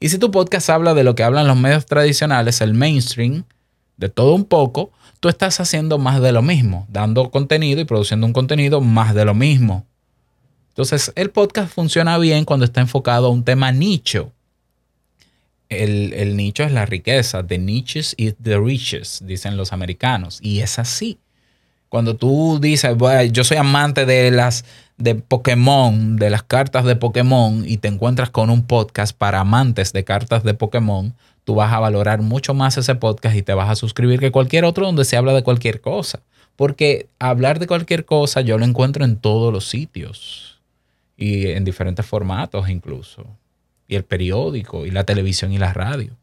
Y 0.00 0.08
si 0.08 0.18
tu 0.18 0.30
podcast 0.30 0.70
habla 0.70 0.94
de 0.94 1.04
lo 1.04 1.14
que 1.14 1.24
hablan 1.24 1.46
los 1.46 1.58
medios 1.58 1.84
tradicionales, 1.84 2.62
el 2.62 2.72
mainstream, 2.72 3.44
de 3.98 4.08
todo 4.08 4.34
un 4.34 4.46
poco, 4.46 4.92
tú 5.20 5.28
estás 5.28 5.60
haciendo 5.60 5.98
más 5.98 6.20
de 6.20 6.32
lo 6.32 6.42
mismo, 6.42 6.86
dando 6.90 7.30
contenido 7.30 7.80
y 7.80 7.84
produciendo 7.84 8.26
un 8.26 8.32
contenido 8.32 8.80
más 8.80 9.14
de 9.14 9.24
lo 9.24 9.34
mismo. 9.34 9.86
Entonces, 10.70 11.12
el 11.14 11.30
podcast 11.30 11.72
funciona 11.72 12.16
bien 12.18 12.44
cuando 12.44 12.64
está 12.64 12.80
enfocado 12.80 13.26
a 13.26 13.30
un 13.30 13.44
tema 13.44 13.70
nicho 13.70 14.32
el, 15.70 16.36
nicho 16.36 16.64
es 16.64 16.72
la 16.72 16.84
riqueza. 16.84 17.46
The 17.46 17.58
niches 17.58 18.14
is 18.18 18.34
the 18.42 18.58
riches, 18.58 19.22
dicen 19.24 19.56
los 19.56 19.72
americanos. 19.72 20.38
Y 20.42 20.60
es 20.60 20.78
así. 20.78 21.18
Cuando 21.88 22.16
tú 22.16 22.58
dices, 22.60 22.94
yo 23.32 23.44
soy 23.44 23.56
amante 23.56 24.04
de 24.04 24.30
las 24.30 24.64
de 24.96 25.14
Pokémon, 25.14 26.16
de 26.16 26.30
las 26.30 26.42
cartas 26.42 26.84
de 26.84 26.94
Pokémon, 26.94 27.64
y 27.66 27.78
te 27.78 27.88
encuentras 27.88 28.30
con 28.30 28.50
un 28.50 28.64
podcast 28.64 29.16
para 29.16 29.40
amantes 29.40 29.92
de 29.92 30.04
cartas 30.04 30.44
de 30.44 30.54
Pokémon, 30.54 31.14
tú 31.50 31.56
vas 31.56 31.72
a 31.72 31.80
valorar 31.80 32.22
mucho 32.22 32.54
más 32.54 32.78
ese 32.78 32.94
podcast 32.94 33.34
y 33.34 33.42
te 33.42 33.54
vas 33.54 33.68
a 33.68 33.74
suscribir 33.74 34.20
que 34.20 34.30
cualquier 34.30 34.64
otro 34.64 34.86
donde 34.86 35.04
se 35.04 35.16
habla 35.16 35.32
de 35.32 35.42
cualquier 35.42 35.80
cosa. 35.80 36.20
Porque 36.54 37.08
hablar 37.18 37.58
de 37.58 37.66
cualquier 37.66 38.04
cosa 38.04 38.40
yo 38.40 38.56
lo 38.56 38.64
encuentro 38.64 39.04
en 39.04 39.16
todos 39.16 39.52
los 39.52 39.68
sitios 39.68 40.60
y 41.16 41.48
en 41.48 41.64
diferentes 41.64 42.06
formatos 42.06 42.70
incluso 42.70 43.26
y 43.88 43.96
el 43.96 44.04
periódico 44.04 44.86
y 44.86 44.92
la 44.92 45.02
televisión 45.02 45.52
y 45.52 45.58
la 45.58 45.72
radio. 45.72 46.16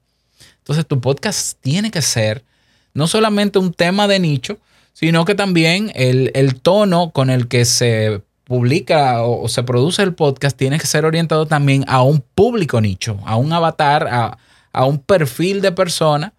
Entonces 0.60 0.88
tu 0.88 1.02
podcast 1.02 1.60
tiene 1.60 1.92
que 1.92 2.02
ser 2.02 2.46
no 2.94 3.06
solamente 3.06 3.60
un 3.60 3.74
tema 3.74 4.08
de 4.08 4.22
nicho, 4.22 4.60
sino 4.94 5.26
que 5.26 5.36
también 5.36 5.92
el, 5.94 6.62
tono 6.62 7.12
con 7.12 7.30
el 7.30 7.50
que 7.50 7.66
se 7.66 8.22
publica 8.46 9.24
o, 9.24 9.50
se 9.50 9.64
produce 9.64 10.04
el 10.04 10.14
podcast 10.14 10.56
tiene 10.56 10.80
que 10.80 10.88
ser 10.88 11.04
orientado 11.04 11.48
también 11.48 11.84
a 11.90 12.02
un 12.02 12.24
público 12.34 12.80
nicho, 12.80 13.20
a 13.26 13.36
un 13.36 13.52
avatar, 13.52 14.08
a, 14.10 14.38
a 14.78 14.86
un 14.86 15.00
perfil 15.00 15.62
de 15.62 15.72
persona 15.72 16.34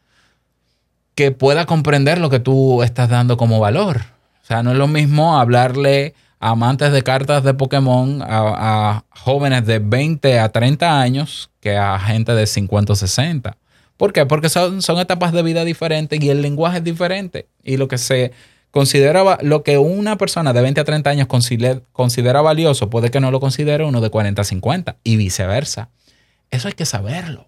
que 1.17 1.33
pueda 1.33 1.67
comprender 1.67 2.19
lo 2.19 2.31
que 2.31 2.39
tú 2.39 2.85
estás 2.85 3.09
dando 3.09 3.37
como 3.37 3.59
valor. 3.59 4.03
O 4.45 4.47
sea, 4.47 4.63
no 4.63 4.71
es 4.71 4.79
lo 4.79 4.87
mismo 4.87 5.41
hablarle 5.41 6.15
amantes 6.39 6.93
de 6.93 7.03
cartas 7.03 7.43
de 7.43 7.53
Pokémon 7.55 8.23
a, 8.23 9.03
jóvenes 9.11 9.67
de 9.67 9.81
20 9.81 10.39
a 10.39 10.51
30 10.51 11.01
años 11.01 11.51
que 11.59 11.77
a 11.77 11.99
gente 11.99 12.33
de 12.33 12.47
50 12.47 12.93
o 12.93 12.97
60. 12.97 13.57
¿Por 13.97 14.13
qué? 14.13 14.25
Porque 14.25 14.49
son, 14.49 14.83
son 14.83 15.01
etapas 15.01 15.33
de 15.33 15.43
vida 15.43 15.65
diferentes 15.65 16.23
y 16.23 16.31
el 16.31 16.41
lenguaje 16.41 16.79
es 16.79 16.85
diferente. 16.85 17.49
Y 17.65 17.77
lo 17.77 17.89
que 17.89 17.99
se 17.99 18.31
considera, 18.71 19.39
lo 19.43 19.65
que 19.65 19.79
una 19.79 20.17
persona 20.17 20.53
de 20.53 20.63
20 20.63 20.81
a 20.81 20.85
30 20.85 21.11
años 21.11 21.27
considera, 21.27 21.81
considera 21.93 22.41
valioso, 22.41 22.89
puede 22.89 23.11
que 23.11 23.19
no 23.19 23.33
lo 23.33 23.41
considere 23.41 23.85
uno 23.85 24.01
de 24.01 24.11
40 24.11 24.41
a 24.41 24.45
50 24.45 24.97
y 25.03 25.17
viceversa. 25.17 25.89
Eso 26.53 26.69
hay 26.69 26.75
que 26.75 26.87
saberlo. 26.87 27.48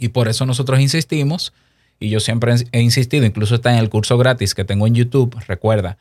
Y 0.00 0.08
por 0.08 0.28
eso 0.28 0.46
nosotros 0.46 0.80
insistimos, 0.80 1.52
y 2.00 2.08
yo 2.08 2.20
siempre 2.20 2.54
he 2.72 2.80
insistido, 2.80 3.26
incluso 3.26 3.54
está 3.54 3.70
en 3.72 3.78
el 3.78 3.90
curso 3.90 4.16
gratis 4.16 4.54
que 4.54 4.64
tengo 4.64 4.86
en 4.86 4.94
YouTube, 4.94 5.36
recuerda, 5.46 5.98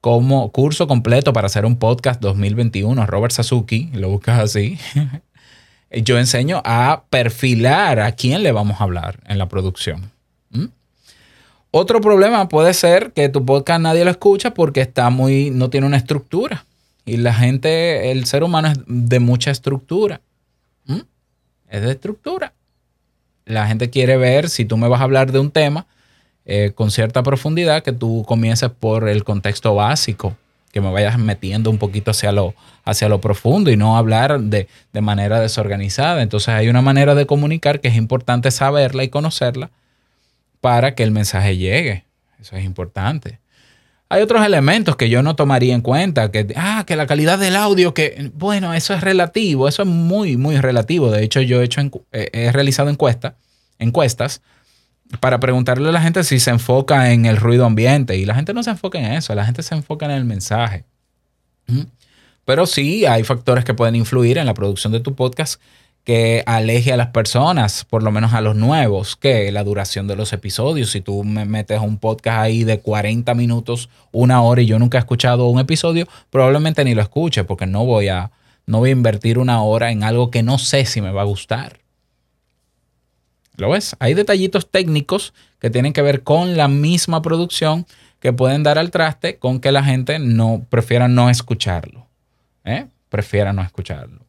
como 0.00 0.50
curso 0.50 0.88
completo 0.88 1.34
para 1.34 1.46
hacer 1.46 1.66
un 1.66 1.76
podcast 1.76 2.20
2021, 2.22 3.06
Robert 3.06 3.32
Sasuki, 3.32 3.90
lo 3.92 4.08
buscas 4.08 4.40
así. 4.40 4.78
Yo 5.90 6.18
enseño 6.18 6.62
a 6.64 7.04
perfilar 7.10 8.00
a 8.00 8.12
quién 8.12 8.42
le 8.42 8.52
vamos 8.52 8.80
a 8.80 8.84
hablar 8.84 9.20
en 9.26 9.36
la 9.36 9.46
producción. 9.48 10.10
Otro 11.74 12.02
problema 12.02 12.48
puede 12.48 12.74
ser 12.74 13.12
que 13.12 13.30
tu 13.30 13.46
podcast 13.46 13.80
nadie 13.80 14.04
lo 14.04 14.10
escucha 14.10 14.52
porque 14.52 14.82
está 14.82 15.08
muy, 15.08 15.50
no 15.50 15.70
tiene 15.70 15.86
una 15.86 15.96
estructura. 15.96 16.66
Y 17.06 17.16
la 17.16 17.32
gente, 17.32 18.10
el 18.10 18.26
ser 18.26 18.44
humano 18.44 18.68
es 18.68 18.78
de 18.86 19.20
mucha 19.20 19.50
estructura. 19.50 20.20
Es 21.68 21.80
de 21.80 21.90
estructura. 21.90 22.52
La 23.44 23.66
gente 23.66 23.90
quiere 23.90 24.16
ver 24.16 24.48
si 24.48 24.64
tú 24.64 24.76
me 24.76 24.88
vas 24.88 25.00
a 25.00 25.04
hablar 25.04 25.32
de 25.32 25.38
un 25.38 25.50
tema 25.50 25.86
eh, 26.44 26.72
con 26.74 26.90
cierta 26.90 27.22
profundidad, 27.22 27.82
que 27.82 27.92
tú 27.92 28.24
comiences 28.26 28.70
por 28.70 29.08
el 29.08 29.24
contexto 29.24 29.74
básico, 29.74 30.36
que 30.72 30.80
me 30.80 30.90
vayas 30.90 31.18
metiendo 31.18 31.70
un 31.70 31.78
poquito 31.78 32.10
hacia 32.10 32.32
lo, 32.32 32.54
hacia 32.84 33.08
lo 33.08 33.20
profundo 33.20 33.70
y 33.70 33.76
no 33.76 33.96
hablar 33.96 34.40
de, 34.40 34.68
de 34.92 35.00
manera 35.00 35.40
desorganizada. 35.40 36.22
Entonces 36.22 36.48
hay 36.48 36.68
una 36.68 36.82
manera 36.82 37.14
de 37.14 37.26
comunicar 37.26 37.80
que 37.80 37.88
es 37.88 37.96
importante 37.96 38.50
saberla 38.50 39.04
y 39.04 39.08
conocerla 39.08 39.70
para 40.60 40.94
que 40.94 41.02
el 41.02 41.10
mensaje 41.10 41.56
llegue. 41.56 42.04
Eso 42.40 42.56
es 42.56 42.64
importante. 42.64 43.41
Hay 44.12 44.20
otros 44.20 44.44
elementos 44.44 44.94
que 44.96 45.08
yo 45.08 45.22
no 45.22 45.36
tomaría 45.36 45.72
en 45.72 45.80
cuenta, 45.80 46.30
que, 46.30 46.52
ah, 46.54 46.84
que 46.86 46.96
la 46.96 47.06
calidad 47.06 47.38
del 47.38 47.56
audio, 47.56 47.94
que, 47.94 48.30
bueno, 48.34 48.74
eso 48.74 48.92
es 48.92 49.00
relativo, 49.00 49.68
eso 49.68 49.84
es 49.84 49.88
muy, 49.88 50.36
muy 50.36 50.60
relativo. 50.60 51.10
De 51.10 51.24
hecho, 51.24 51.40
yo 51.40 51.62
he, 51.62 51.64
hecho, 51.64 51.80
he 52.12 52.52
realizado 52.52 52.90
encuestas, 52.90 53.36
encuestas 53.78 54.42
para 55.18 55.40
preguntarle 55.40 55.88
a 55.88 55.92
la 55.92 56.02
gente 56.02 56.24
si 56.24 56.40
se 56.40 56.50
enfoca 56.50 57.10
en 57.10 57.24
el 57.24 57.38
ruido 57.38 57.64
ambiente. 57.64 58.18
Y 58.18 58.26
la 58.26 58.34
gente 58.34 58.52
no 58.52 58.62
se 58.62 58.68
enfoca 58.68 58.98
en 58.98 59.14
eso, 59.14 59.34
la 59.34 59.46
gente 59.46 59.62
se 59.62 59.74
enfoca 59.74 60.04
en 60.04 60.12
el 60.12 60.26
mensaje. 60.26 60.84
Pero 62.44 62.66
sí 62.66 63.06
hay 63.06 63.24
factores 63.24 63.64
que 63.64 63.72
pueden 63.72 63.96
influir 63.96 64.36
en 64.36 64.44
la 64.44 64.52
producción 64.52 64.92
de 64.92 65.00
tu 65.00 65.14
podcast 65.14 65.58
que 66.04 66.42
aleje 66.46 66.92
a 66.92 66.96
las 66.96 67.08
personas, 67.08 67.84
por 67.84 68.02
lo 68.02 68.10
menos 68.10 68.32
a 68.32 68.40
los 68.40 68.56
nuevos, 68.56 69.14
que 69.16 69.52
la 69.52 69.62
duración 69.62 70.08
de 70.08 70.16
los 70.16 70.32
episodios. 70.32 70.90
Si 70.90 71.00
tú 71.00 71.22
me 71.22 71.44
metes 71.44 71.80
un 71.80 71.98
podcast 71.98 72.38
ahí 72.40 72.64
de 72.64 72.80
40 72.80 73.34
minutos, 73.34 73.88
una 74.10 74.42
hora 74.42 74.62
y 74.62 74.66
yo 74.66 74.78
nunca 74.78 74.98
he 74.98 75.00
escuchado 75.00 75.46
un 75.46 75.60
episodio, 75.60 76.08
probablemente 76.30 76.84
ni 76.84 76.94
lo 76.94 77.02
escuche 77.02 77.44
porque 77.44 77.66
no 77.66 77.84
voy 77.84 78.08
a, 78.08 78.32
no 78.66 78.78
voy 78.78 78.90
a 78.90 78.92
invertir 78.92 79.38
una 79.38 79.62
hora 79.62 79.92
en 79.92 80.02
algo 80.02 80.30
que 80.30 80.42
no 80.42 80.58
sé 80.58 80.86
si 80.86 81.00
me 81.00 81.12
va 81.12 81.22
a 81.22 81.26
gustar. 81.26 81.78
¿Lo 83.56 83.70
ves? 83.70 83.94
Hay 84.00 84.14
detallitos 84.14 84.70
técnicos 84.70 85.34
que 85.60 85.70
tienen 85.70 85.92
que 85.92 86.02
ver 86.02 86.22
con 86.22 86.56
la 86.56 86.68
misma 86.68 87.22
producción 87.22 87.86
que 88.18 88.32
pueden 88.32 88.62
dar 88.62 88.78
al 88.78 88.90
traste 88.90 89.36
con 89.36 89.60
que 89.60 89.72
la 89.72 89.84
gente 89.84 90.18
no 90.18 90.64
prefiera 90.68 91.06
no 91.06 91.28
escucharlo. 91.28 92.06
¿eh? 92.64 92.86
Prefiera 93.08 93.52
no 93.52 93.62
escucharlo. 93.62 94.21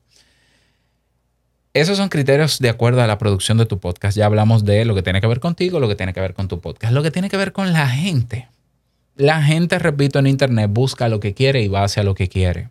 Esos 1.74 1.98
son 1.98 2.10
criterios 2.10 2.60
de 2.60 2.70
acuerdo 2.70 3.02
a 3.02 3.08
la 3.08 3.18
producción 3.18 3.58
de 3.58 3.66
tu 3.66 3.80
podcast. 3.80 4.16
Ya 4.16 4.26
hablamos 4.26 4.64
de 4.64 4.86
lo 4.86 4.94
que 4.96 5.02
tiene 5.02 5.22
que 5.22 5.28
ver 5.28 5.40
contigo, 5.40 5.80
lo 5.80 5.88
que 5.88 5.96
tiene 5.96 6.14
que 6.14 6.22
ver 6.22 6.34
con 6.34 6.48
tu 6.48 6.60
podcast, 6.60 6.94
lo 6.94 7.02
que 7.02 7.12
tiene 7.12 7.30
que 7.30 7.38
ver 7.38 7.52
con 7.52 7.74
la 7.74 7.88
gente. 7.88 8.48
La 9.16 9.42
gente, 9.42 9.80
repito, 9.80 10.20
en 10.20 10.28
Internet 10.28 10.70
busca 10.72 11.10
lo 11.10 11.20
que 11.20 11.34
quiere 11.34 11.62
y 11.62 11.68
va 11.68 11.84
hacia 11.84 12.04
lo 12.04 12.16
que 12.16 12.30
quiere 12.30 12.70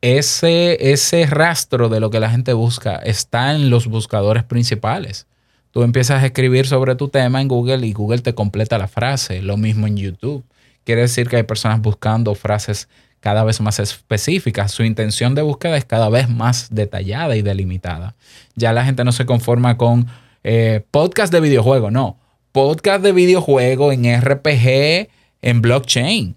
ese, 0.00 0.92
ese 0.92 1.26
rastro 1.26 1.88
de 1.88 2.00
lo 2.00 2.10
que 2.10 2.20
la 2.20 2.30
gente 2.30 2.52
busca 2.52 2.96
está 2.96 3.54
en 3.54 3.70
los 3.70 3.86
buscadores 3.86 4.44
principales. 4.44 5.26
Tú 5.72 5.82
empiezas 5.82 6.22
a 6.22 6.26
escribir 6.26 6.66
sobre 6.66 6.96
tu 6.96 7.08
tema 7.08 7.40
en 7.40 7.48
Google 7.48 7.86
y 7.86 7.92
Google 7.92 8.20
te 8.20 8.34
completa 8.34 8.78
la 8.78 8.88
frase. 8.88 9.42
Lo 9.42 9.56
mismo 9.56 9.86
en 9.86 9.96
YouTube. 9.96 10.44
quiere 10.84 11.02
decir 11.02 11.28
que 11.28 11.36
hay 11.36 11.42
personas 11.42 11.80
buscando 11.80 12.34
frases 12.34 12.88
cada 13.20 13.44
vez 13.44 13.60
más 13.60 13.78
específicas. 13.78 14.72
Su 14.72 14.82
intención 14.82 15.34
de 15.34 15.42
búsqueda 15.42 15.76
es 15.76 15.84
cada 15.84 16.08
vez 16.08 16.28
más 16.28 16.68
detallada 16.70 17.36
y 17.36 17.42
delimitada. 17.42 18.16
Ya 18.54 18.72
la 18.72 18.84
gente 18.84 19.04
no 19.04 19.12
se 19.12 19.26
conforma 19.26 19.76
con 19.76 20.06
eh, 20.42 20.84
podcast 20.90 21.32
de 21.32 21.40
videojuego, 21.40 21.90
no. 21.90 22.18
Podcast 22.52 23.02
de 23.02 23.12
videojuego 23.12 23.92
en 23.92 24.20
RPG, 24.20 25.08
en 25.42 25.62
blockchain. 25.62 26.36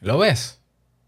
¿Lo 0.00 0.18
ves? 0.18 0.60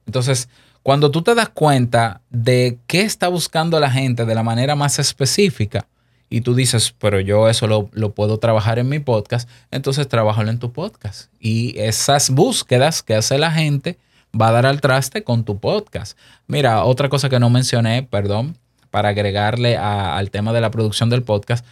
Entonces, 0.07 0.49
cuando 0.83 1.11
tú 1.11 1.23
te 1.23 1.35
das 1.35 1.49
cuenta 1.49 2.21
de 2.31 2.79
qué 2.87 3.03
está 3.03 3.29
buscando 3.29 3.81
la 3.81 3.91
gente 3.91 4.25
de 4.25 4.35
la 4.35 4.43
manera 4.43 4.77
más 4.77 4.99
específica, 4.99 5.87
y 6.31 6.41
tú 6.41 6.55
dices, 6.55 6.95
pero 6.99 7.21
yo 7.21 7.49
eso 7.49 7.67
lo, 7.67 8.11
puedo 8.11 8.39
trabajar 8.39 8.79
en 8.79 8.89
mi 8.89 8.99
podcast, 8.99 9.49
entonces 9.71 10.09
trabajalo 10.09 10.51
en 10.51 10.59
tu 10.59 10.73
podcast. 10.73 11.31
Y 11.39 11.79
esas 11.79 12.31
búsquedas 12.31 13.03
que 13.03 13.15
hace 13.15 13.39
la 13.39 13.51
gente 13.51 13.99
va 14.41 14.49
a 14.49 14.53
dar 14.53 14.67
al 14.67 14.81
traste 14.81 15.25
con 15.25 15.45
tu 15.45 15.59
podcast. 15.59 16.19
Mira, 16.47 16.85
otra 16.85 17.09
cosa 17.09 17.29
que 17.29 17.39
no 17.39 17.51
mencioné, 17.51 18.03
perdón, 18.03 18.57
para 18.91 19.11
agregarle 19.11 19.77
al 19.77 20.31
tema 20.31 20.53
de 20.53 20.61
la 20.61 20.71
producción 20.71 21.11
del 21.11 21.23
podcast. 21.23 21.65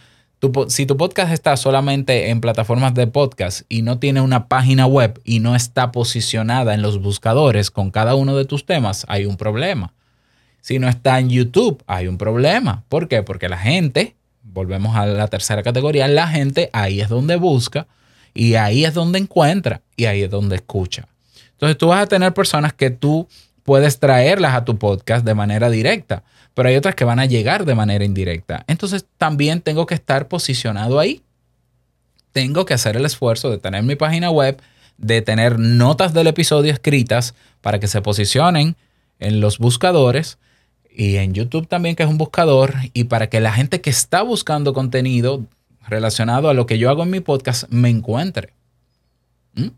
si 0.67 0.85
tu 0.85 0.97
podcast 0.97 1.31
está 1.31 1.55
solamente 1.55 2.29
en 2.29 2.41
plataformas 2.41 2.93
de 2.93 3.07
podcast 3.07 3.61
y 3.69 3.81
no 3.81 3.99
tiene 3.99 4.19
una 4.19 4.47
página 4.47 4.87
web 4.87 5.21
y 5.23 5.39
no 5.39 5.55
está 5.55 5.91
posicionada 5.91 6.73
en 6.73 6.81
los 6.81 7.01
buscadores 7.01 7.71
con 7.71 7.91
cada 7.91 8.15
uno 8.15 8.35
de 8.35 8.45
tus 8.45 8.65
temas, 8.65 9.05
hay 9.07 9.25
un 9.25 9.37
problema. 9.37 9.93
Si 10.59 10.79
no 10.79 10.89
está 10.89 11.19
en 11.19 11.29
YouTube, 11.29 11.81
hay 11.87 12.07
un 12.07 12.17
problema. 12.17 12.83
¿Por 12.89 13.07
qué? 13.07 13.23
Porque 13.23 13.47
la 13.49 13.57
gente 13.57 14.15
volvemos 14.41 14.95
a 14.95 15.05
la 15.05 15.27
tercera 15.27 15.63
categoría, 15.63 16.07
la 16.07 16.27
gente 16.27 16.69
ahí 16.73 17.01
es 17.01 17.09
donde 17.09 17.37
busca 17.37 17.87
y 18.33 18.55
ahí 18.55 18.85
es 18.85 18.93
donde 18.93 19.19
encuentra 19.19 19.81
y 19.95 20.05
ahí 20.05 20.23
es 20.23 20.29
donde 20.29 20.57
escucha. 20.57 21.07
Entonces 21.63 21.77
tú 21.77 21.87
vas 21.87 22.03
a 22.03 22.07
tener 22.07 22.33
personas 22.33 22.73
que 22.73 22.89
tú 22.89 23.25
puedes 23.63 23.97
traerlas 23.97 24.53
a 24.53 24.65
tu 24.65 24.77
podcast 24.77 25.25
de 25.25 25.33
manera 25.33 25.69
directa, 25.69 26.23
pero 26.53 26.67
hay 26.67 26.75
otras 26.75 26.93
que 26.93 27.05
van 27.05 27.19
a 27.19 27.25
llegar 27.25 27.63
de 27.63 27.73
manera 27.73 28.03
indirecta. 28.03 28.65
Entonces 28.67 29.05
también 29.17 29.61
tengo 29.61 29.85
que 29.85 29.95
estar 29.95 30.27
posicionado 30.27 30.99
ahí. 30.99 31.21
Tengo 32.33 32.65
que 32.65 32.73
hacer 32.73 32.97
el 32.97 33.05
esfuerzo 33.05 33.49
de 33.49 33.59
tener 33.59 33.81
mi 33.83 33.95
página 33.95 34.29
web, 34.29 34.61
de 34.97 35.21
tener 35.21 35.57
notas 35.57 36.13
del 36.13 36.27
episodio 36.27 36.73
escritas 36.73 37.33
para 37.61 37.79
que 37.79 37.87
se 37.87 38.01
posicionen 38.01 38.75
en 39.19 39.39
los 39.39 39.57
buscadores 39.57 40.39
y 40.93 41.15
en 41.15 41.33
YouTube 41.33 41.69
también, 41.69 41.95
que 41.95 42.03
es 42.03 42.09
un 42.09 42.17
buscador, 42.17 42.73
y 42.91 43.05
para 43.05 43.29
que 43.29 43.39
la 43.39 43.53
gente 43.53 43.79
que 43.79 43.89
está 43.89 44.21
buscando 44.21 44.73
contenido 44.73 45.45
relacionado 45.87 46.49
a 46.49 46.53
lo 46.53 46.65
que 46.65 46.77
yo 46.77 46.89
hago 46.89 47.03
en 47.03 47.09
mi 47.09 47.21
podcast 47.21 47.69
me 47.69 47.87
encuentre. 47.87 48.51
¿Mm? 49.53 49.69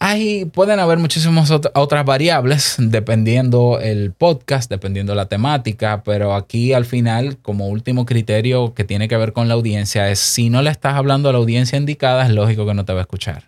Ahí 0.00 0.44
pueden 0.44 0.78
haber 0.78 0.98
muchísimas 0.98 1.50
otras 1.50 2.04
variables 2.04 2.76
dependiendo 2.78 3.80
el 3.80 4.12
podcast, 4.12 4.70
dependiendo 4.70 5.16
la 5.16 5.26
temática, 5.26 6.02
pero 6.04 6.34
aquí 6.34 6.72
al 6.72 6.84
final, 6.84 7.38
como 7.38 7.66
último 7.66 8.06
criterio 8.06 8.74
que 8.74 8.84
tiene 8.84 9.08
que 9.08 9.16
ver 9.16 9.32
con 9.32 9.48
la 9.48 9.54
audiencia, 9.54 10.08
es 10.08 10.20
si 10.20 10.50
no 10.50 10.62
le 10.62 10.70
estás 10.70 10.94
hablando 10.94 11.28
a 11.28 11.32
la 11.32 11.38
audiencia 11.38 11.76
indicada, 11.76 12.24
es 12.24 12.30
lógico 12.30 12.64
que 12.64 12.74
no 12.74 12.84
te 12.84 12.92
va 12.92 13.00
a 13.00 13.02
escuchar. 13.02 13.44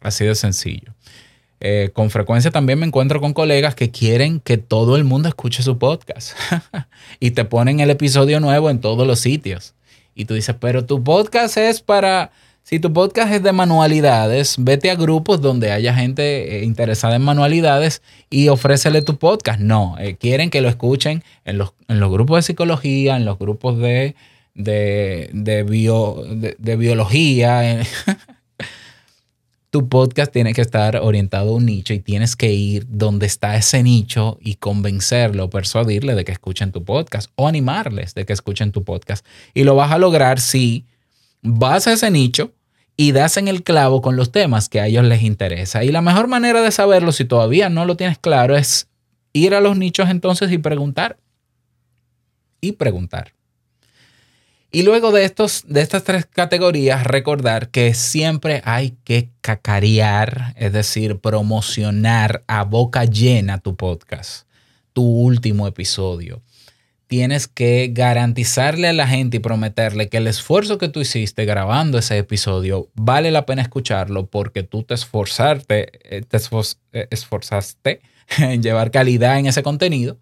Así 0.00 0.24
de 0.24 0.34
sencillo. 0.34 0.94
Eh, 1.60 1.90
con 1.92 2.10
frecuencia 2.10 2.50
también 2.50 2.80
me 2.80 2.86
encuentro 2.86 3.20
con 3.20 3.32
colegas 3.32 3.76
que 3.76 3.92
quieren 3.92 4.40
que 4.40 4.58
todo 4.58 4.96
el 4.96 5.04
mundo 5.04 5.28
escuche 5.28 5.62
su 5.62 5.78
podcast 5.78 6.36
y 7.20 7.30
te 7.30 7.44
ponen 7.44 7.78
el 7.78 7.88
episodio 7.90 8.40
nuevo 8.40 8.68
en 8.68 8.80
todos 8.80 9.06
los 9.06 9.20
sitios. 9.20 9.74
Y 10.16 10.24
tú 10.24 10.34
dices, 10.34 10.56
pero 10.58 10.84
tu 10.84 11.04
podcast 11.04 11.56
es 11.56 11.80
para, 11.80 12.32
si 12.62 12.78
tu 12.78 12.92
podcast 12.92 13.32
es 13.32 13.42
de 13.42 13.52
manualidades, 13.52 14.56
vete 14.58 14.90
a 14.90 14.94
grupos 14.94 15.40
donde 15.40 15.72
haya 15.72 15.94
gente 15.94 16.58
eh, 16.58 16.64
interesada 16.64 17.16
en 17.16 17.22
manualidades 17.22 18.02
y 18.30 18.48
ofrécele 18.48 19.02
tu 19.02 19.18
podcast. 19.18 19.60
No, 19.60 19.96
eh, 19.98 20.16
quieren 20.16 20.48
que 20.50 20.60
lo 20.60 20.68
escuchen 20.68 21.24
en 21.44 21.58
los, 21.58 21.72
grupos 21.88 22.38
de 22.38 22.42
psicología, 22.42 23.16
en 23.16 23.24
los 23.24 23.38
grupos 23.38 23.78
de, 23.78 24.14
de, 24.54 25.66
bio, 25.68 26.22
de 26.26 26.76
biología. 26.76 27.82
tu 29.72 29.88
podcast 29.88 30.30
tiene 30.30 30.52
que 30.52 30.60
estar 30.60 30.96
orientado 30.96 31.48
a 31.48 31.54
un 31.54 31.64
nicho 31.64 31.94
y 31.94 31.98
tienes 31.98 32.36
que 32.36 32.52
ir 32.52 32.86
donde 32.90 33.24
está 33.24 33.56
ese 33.56 33.82
nicho 33.82 34.36
y 34.42 34.56
convencerlo, 34.56 35.48
persuadirle 35.48 36.14
de 36.14 36.26
que 36.26 36.32
escuchen 36.32 36.72
tu 36.72 36.84
podcast 36.84 37.30
o 37.36 37.48
animarles 37.48 38.14
de 38.14 38.26
que 38.26 38.34
escuchen 38.34 38.70
tu 38.70 38.84
podcast. 38.84 39.24
Y 39.54 39.64
lo 39.64 39.74
vas 39.74 39.90
a 39.90 39.96
lograr 39.96 40.40
si 40.40 40.84
vas 41.42 41.86
a 41.86 41.92
ese 41.92 42.10
nicho 42.10 42.52
y 42.96 43.12
das 43.12 43.36
en 43.36 43.48
el 43.48 43.62
clavo 43.62 44.00
con 44.00 44.16
los 44.16 44.32
temas 44.32 44.68
que 44.68 44.80
a 44.80 44.86
ellos 44.86 45.04
les 45.04 45.22
interesa. 45.22 45.84
Y 45.84 45.90
la 45.90 46.02
mejor 46.02 46.28
manera 46.28 46.62
de 46.62 46.70
saberlo, 46.70 47.12
si 47.12 47.24
todavía 47.24 47.68
no 47.68 47.84
lo 47.84 47.96
tienes 47.96 48.18
claro, 48.18 48.56
es 48.56 48.88
ir 49.32 49.54
a 49.54 49.60
los 49.60 49.76
nichos 49.76 50.08
entonces 50.08 50.50
y 50.52 50.58
preguntar. 50.58 51.18
Y 52.60 52.72
preguntar. 52.72 53.32
Y 54.74 54.84
luego 54.84 55.12
de, 55.12 55.24
estos, 55.24 55.64
de 55.66 55.82
estas 55.82 56.04
tres 56.04 56.24
categorías, 56.24 57.04
recordar 57.04 57.68
que 57.68 57.92
siempre 57.92 58.62
hay 58.64 58.94
que 59.04 59.28
cacarear, 59.42 60.54
es 60.56 60.72
decir, 60.72 61.18
promocionar 61.18 62.42
a 62.46 62.64
boca 62.64 63.04
llena 63.04 63.58
tu 63.58 63.76
podcast, 63.76 64.46
tu 64.94 65.02
último 65.02 65.66
episodio. 65.66 66.40
Tienes 67.12 67.46
que 67.46 67.90
garantizarle 67.92 68.88
a 68.88 68.94
la 68.94 69.06
gente 69.06 69.36
y 69.36 69.40
prometerle 69.40 70.08
que 70.08 70.16
el 70.16 70.26
esfuerzo 70.26 70.78
que 70.78 70.88
tú 70.88 71.02
hiciste 71.02 71.44
grabando 71.44 71.98
ese 71.98 72.16
episodio 72.16 72.88
vale 72.94 73.30
la 73.30 73.44
pena 73.44 73.60
escucharlo 73.60 74.28
porque 74.28 74.62
tú 74.62 74.82
te, 74.82 74.94
esforzarte, 74.94 75.90
eh, 76.04 76.22
te 76.22 76.38
eh, 76.38 77.08
esforzaste 77.10 78.00
en 78.38 78.62
llevar 78.62 78.90
calidad 78.90 79.38
en 79.38 79.44
ese 79.44 79.62
contenido 79.62 80.16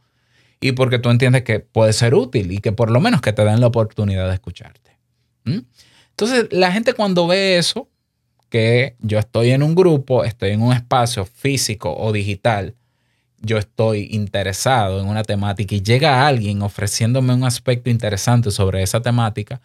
y 0.60 0.72
porque 0.72 0.98
tú 0.98 1.10
entiendes 1.10 1.44
que 1.44 1.60
puede 1.60 1.92
ser 1.92 2.12
útil 2.16 2.50
y 2.50 2.58
que 2.58 2.72
por 2.72 2.90
lo 2.90 3.00
menos 3.00 3.20
que 3.20 3.32
te 3.32 3.44
den 3.44 3.60
la 3.60 3.68
oportunidad 3.68 4.26
de 4.26 4.34
escucharte. 4.34 4.98
Entonces, 5.44 6.48
la 6.50 6.72
gente 6.72 6.94
cuando 6.94 7.28
ve 7.28 7.56
eso, 7.56 7.88
que 8.48 8.96
yo 8.98 9.20
estoy 9.20 9.50
en 9.50 9.62
un 9.62 9.76
grupo, 9.76 10.24
estoy 10.24 10.50
en 10.50 10.62
un 10.62 10.72
espacio 10.72 11.24
físico 11.24 11.96
o 11.96 12.10
digital, 12.10 12.74
yo 13.40 13.58
estoy 13.58 14.08
interesado 14.10 15.00
en 15.00 15.06
una 15.06 15.22
temática 15.22 15.74
y 15.74 15.82
llega 15.82 16.26
alguien 16.26 16.62
ofreciéndome 16.62 17.34
un 17.34 17.44
aspecto 17.44 17.90
interesante 17.90 18.50
sobre 18.50 18.82
esa 18.82 19.00
temática, 19.00 19.60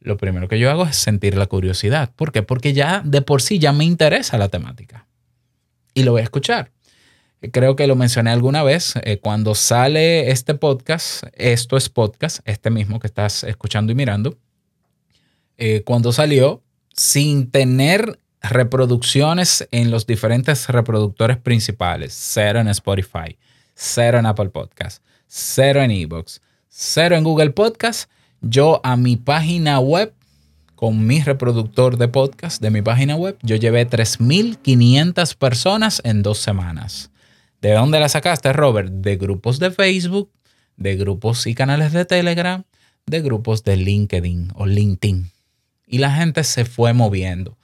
lo 0.00 0.16
primero 0.16 0.48
que 0.48 0.58
yo 0.58 0.70
hago 0.70 0.84
es 0.86 0.96
sentir 0.96 1.36
la 1.36 1.46
curiosidad. 1.46 2.10
¿Por 2.16 2.32
qué? 2.32 2.42
Porque 2.42 2.72
ya 2.72 3.02
de 3.04 3.22
por 3.22 3.42
sí 3.42 3.58
ya 3.58 3.72
me 3.72 3.84
interesa 3.84 4.38
la 4.38 4.48
temática 4.48 5.06
y 5.92 6.04
lo 6.04 6.12
voy 6.12 6.20
a 6.20 6.24
escuchar 6.24 6.72
creo 7.52 7.76
que 7.76 7.86
lo 7.86 7.96
mencioné 7.96 8.30
alguna 8.30 8.62
vez, 8.62 8.94
eh, 9.02 9.18
cuando 9.18 9.54
sale 9.54 10.30
este 10.30 10.54
podcast, 10.54 11.24
esto 11.34 11.76
es 11.76 11.88
podcast, 11.88 12.40
este 12.44 12.70
mismo 12.70 13.00
que 13.00 13.06
estás 13.06 13.44
escuchando 13.44 13.92
y 13.92 13.94
mirando, 13.94 14.36
eh, 15.56 15.82
cuando 15.84 16.12
salió, 16.12 16.62
sin 16.94 17.50
tener 17.50 18.18
reproducciones 18.42 19.68
en 19.70 19.90
los 19.90 20.06
diferentes 20.06 20.68
reproductores 20.68 21.36
principales, 21.36 22.14
cero 22.14 22.60
en 22.60 22.68
Spotify, 22.68 23.38
cero 23.74 24.18
en 24.18 24.26
Apple 24.26 24.50
Podcast, 24.50 25.02
cero 25.26 25.82
en 25.82 25.90
Evox, 25.90 26.40
cero 26.68 27.16
en 27.16 27.24
Google 27.24 27.50
Podcast, 27.50 28.10
yo 28.40 28.80
a 28.84 28.96
mi 28.96 29.16
página 29.16 29.80
web 29.80 30.14
con 30.80 31.06
mi 31.06 31.20
reproductor 31.20 31.98
de 31.98 32.08
podcast 32.08 32.62
de 32.62 32.70
mi 32.70 32.80
página 32.80 33.14
web, 33.14 33.36
yo 33.42 33.56
llevé 33.56 33.86
3.500 33.86 35.36
personas 35.36 36.00
en 36.04 36.22
dos 36.22 36.38
semanas. 36.38 37.10
¿De 37.60 37.72
dónde 37.72 38.00
la 38.00 38.08
sacaste, 38.08 38.54
Robert? 38.54 38.90
De 38.90 39.16
grupos 39.16 39.58
de 39.58 39.70
Facebook, 39.70 40.30
de 40.78 40.96
grupos 40.96 41.46
y 41.46 41.54
canales 41.54 41.92
de 41.92 42.06
Telegram, 42.06 42.64
de 43.04 43.20
grupos 43.20 43.62
de 43.62 43.76
LinkedIn 43.76 44.52
o 44.54 44.64
LinkedIn. 44.64 45.30
Y 45.86 45.98
la 45.98 46.12
gente 46.12 46.44
se 46.44 46.64
fue 46.64 46.94
moviendo. 46.94 47.58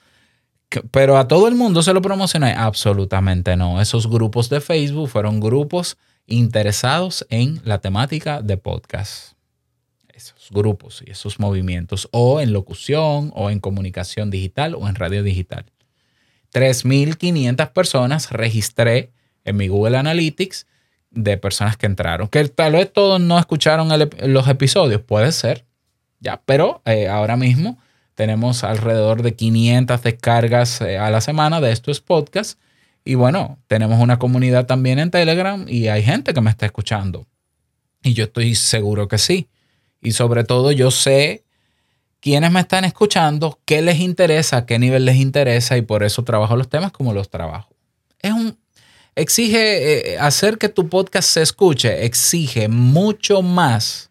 Pero 0.90 1.16
a 1.16 1.28
todo 1.28 1.48
el 1.48 1.54
mundo 1.54 1.82
se 1.82 1.92
lo 1.92 2.02
promocioné. 2.02 2.52
Absolutamente 2.52 3.56
no. 3.56 3.80
Esos 3.80 4.08
grupos 4.08 4.48
de 4.48 4.60
Facebook 4.60 5.08
fueron 5.08 5.40
grupos 5.40 5.96
interesados 6.26 7.26
en 7.30 7.60
la 7.64 7.80
temática 7.80 8.42
de 8.42 8.56
podcast. 8.56 9.32
Esos 10.08 10.50
grupos 10.50 11.02
y 11.06 11.10
esos 11.10 11.38
movimientos. 11.38 12.08
O 12.10 12.40
en 12.40 12.52
locución, 12.52 13.32
o 13.34 13.50
en 13.50 13.60
comunicación 13.60 14.30
digital, 14.30 14.74
o 14.74 14.88
en 14.88 14.94
radio 14.94 15.22
digital. 15.22 15.66
3.500 16.52 17.72
personas 17.72 18.30
registré 18.30 19.12
en 19.44 19.56
mi 19.56 19.68
Google 19.68 19.98
Analytics 19.98 20.66
de 21.10 21.36
personas 21.36 21.76
que 21.76 21.86
entraron. 21.86 22.28
Que 22.28 22.46
tal 22.48 22.72
vez 22.72 22.92
todos 22.92 23.20
no 23.20 23.38
escucharon 23.38 23.88
los 23.88 24.48
episodios, 24.48 25.00
puede 25.02 25.32
ser, 25.32 25.66
ya, 26.20 26.42
pero 26.44 26.82
eh, 26.84 27.08
ahora 27.08 27.36
mismo 27.36 27.78
tenemos 28.16 28.64
alrededor 28.64 29.22
de 29.22 29.36
500 29.36 30.02
descargas 30.02 30.80
eh, 30.80 30.98
a 30.98 31.10
la 31.10 31.20
semana 31.20 31.60
de 31.60 31.70
estos 31.70 32.00
podcasts. 32.00 32.58
Y 33.04 33.14
bueno, 33.14 33.58
tenemos 33.68 34.00
una 34.00 34.18
comunidad 34.18 34.66
también 34.66 34.98
en 34.98 35.12
Telegram 35.12 35.64
y 35.68 35.88
hay 35.88 36.02
gente 36.02 36.34
que 36.34 36.40
me 36.40 36.50
está 36.50 36.66
escuchando. 36.66 37.26
Y 38.02 38.14
yo 38.14 38.24
estoy 38.24 38.54
seguro 38.54 39.06
que 39.06 39.18
sí. 39.18 39.48
Y 40.00 40.12
sobre 40.12 40.44
todo 40.44 40.72
yo 40.72 40.90
sé 40.90 41.44
quiénes 42.20 42.50
me 42.50 42.60
están 42.60 42.84
escuchando, 42.84 43.60
qué 43.66 43.82
les 43.82 44.00
interesa, 44.00 44.64
qué 44.64 44.78
nivel 44.78 45.04
les 45.04 45.16
interesa 45.16 45.76
y 45.76 45.82
por 45.82 46.02
eso 46.02 46.24
trabajo 46.24 46.56
los 46.56 46.70
temas 46.70 46.92
como 46.92 47.12
los 47.12 47.28
trabajo. 47.28 47.68
Es 48.22 48.32
un 48.32 48.58
exige 49.14 50.12
eh, 50.14 50.18
hacer 50.18 50.56
que 50.56 50.70
tu 50.70 50.88
podcast 50.88 51.28
se 51.28 51.42
escuche, 51.42 52.06
exige 52.06 52.68
mucho 52.68 53.42
más 53.42 54.10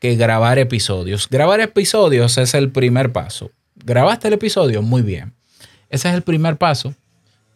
que 0.00 0.16
grabar 0.16 0.58
episodios. 0.58 1.28
Grabar 1.28 1.60
episodios 1.60 2.38
es 2.38 2.54
el 2.54 2.70
primer 2.70 3.12
paso. 3.12 3.50
¿Grabaste 3.76 4.28
el 4.28 4.34
episodio? 4.34 4.82
Muy 4.82 5.02
bien. 5.02 5.34
Ese 5.90 6.08
es 6.08 6.14
el 6.14 6.22
primer 6.22 6.56
paso 6.56 6.94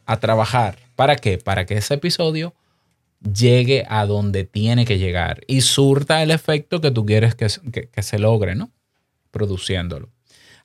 a 0.06 0.20
trabajar. 0.20 0.78
¿Para 0.94 1.16
qué? 1.16 1.38
Para 1.38 1.64
que 1.66 1.74
ese 1.74 1.94
episodio 1.94 2.54
llegue 3.20 3.86
a 3.88 4.04
donde 4.04 4.44
tiene 4.44 4.84
que 4.84 4.98
llegar 4.98 5.40
y 5.46 5.62
surta 5.62 6.22
el 6.22 6.30
efecto 6.30 6.82
que 6.82 6.90
tú 6.90 7.06
quieres 7.06 7.34
que, 7.34 7.48
que 7.90 8.02
se 8.02 8.18
logre, 8.18 8.54
¿no? 8.54 8.70
Produciéndolo. 9.30 10.10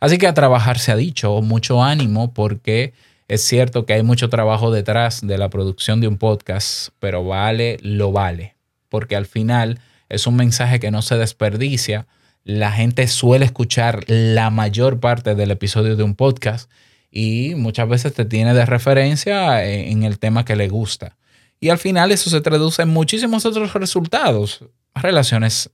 Así 0.02 0.18
que 0.18 0.28
a 0.28 0.34
trabajar 0.34 0.80
se 0.80 0.92
ha 0.92 0.98
dicho, 0.98 1.42
mucho 1.42 1.82
ánimo 1.82 2.34
porque 2.34 2.94
es 3.30 3.42
cierto 3.42 3.86
que 3.86 3.94
hay 3.94 4.04
mucho 4.04 4.30
trabajo 4.30 4.72
detrás 4.72 5.26
de 5.26 5.38
la 5.38 5.50
producción 5.50 6.02
de 6.02 6.08
un 6.08 6.18
podcast, 6.18 6.90
pero 7.00 7.24
vale, 7.24 7.78
lo 7.82 8.12
vale, 8.12 8.56
porque 8.90 9.16
al 9.16 9.26
final 9.26 9.80
es 10.10 10.28
un 10.28 10.36
mensaje 10.36 10.80
que 10.80 10.92
no 10.92 11.02
se 11.02 11.18
desperdicia. 11.18 12.08
La 12.44 12.72
gente 12.72 13.08
suele 13.08 13.46
escuchar 13.46 14.04
la 14.08 14.50
mayor 14.50 15.00
parte 15.00 15.36
del 15.36 15.52
episodio 15.52 15.96
de 15.96 16.04
un 16.04 16.16
podcast 16.16 16.70
y 17.12 17.54
muchas 17.56 17.88
veces 17.88 18.14
te 18.14 18.26
tiene 18.26 18.54
de 18.54 18.66
referencia 18.66 19.64
en 19.66 20.04
el 20.04 20.20
tema 20.20 20.46
que 20.46 20.56
le 20.56 20.68
gusta. 20.68 21.16
Y 21.60 21.70
al 21.70 21.78
final 21.78 22.12
eso 22.12 22.30
se 22.30 22.42
traduce 22.42 22.82
en 22.82 22.90
muchísimos 22.90 23.46
otros 23.46 23.74
resultados, 23.74 24.64
relaciones 24.96 25.70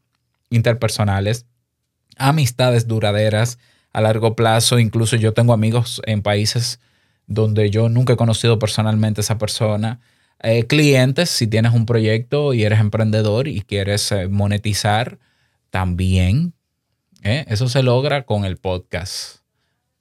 interpersonales, 0.50 1.46
amistades 2.18 2.88
duraderas 2.88 3.60
a 3.94 4.02
largo 4.02 4.36
plazo. 4.36 4.80
Incluso 4.80 5.16
yo 5.16 5.34
tengo 5.34 5.54
amigos 5.54 6.02
en 6.06 6.22
países 6.22 6.80
donde 7.28 7.70
yo 7.70 7.90
nunca 7.90 8.14
he 8.14 8.18
conocido 8.18 8.58
personalmente 8.60 9.22
a 9.22 9.24
esa 9.24 9.38
persona. 9.38 10.00
Eh, 10.42 10.68
clientes, 10.68 11.30
si 11.30 11.48
tienes 11.48 11.74
un 11.74 11.86
proyecto 11.86 12.54
y 12.54 12.64
eres 12.64 12.80
emprendedor 12.80 13.48
y 13.48 13.62
quieres 13.62 14.12
eh, 14.12 14.28
monetizar, 14.28 15.18
también. 15.70 16.54
¿eh? 17.24 17.46
Eso 17.48 17.68
se 17.68 17.84
logra 17.84 18.24
con 18.24 18.46
el 18.46 18.58
podcast 18.58 19.40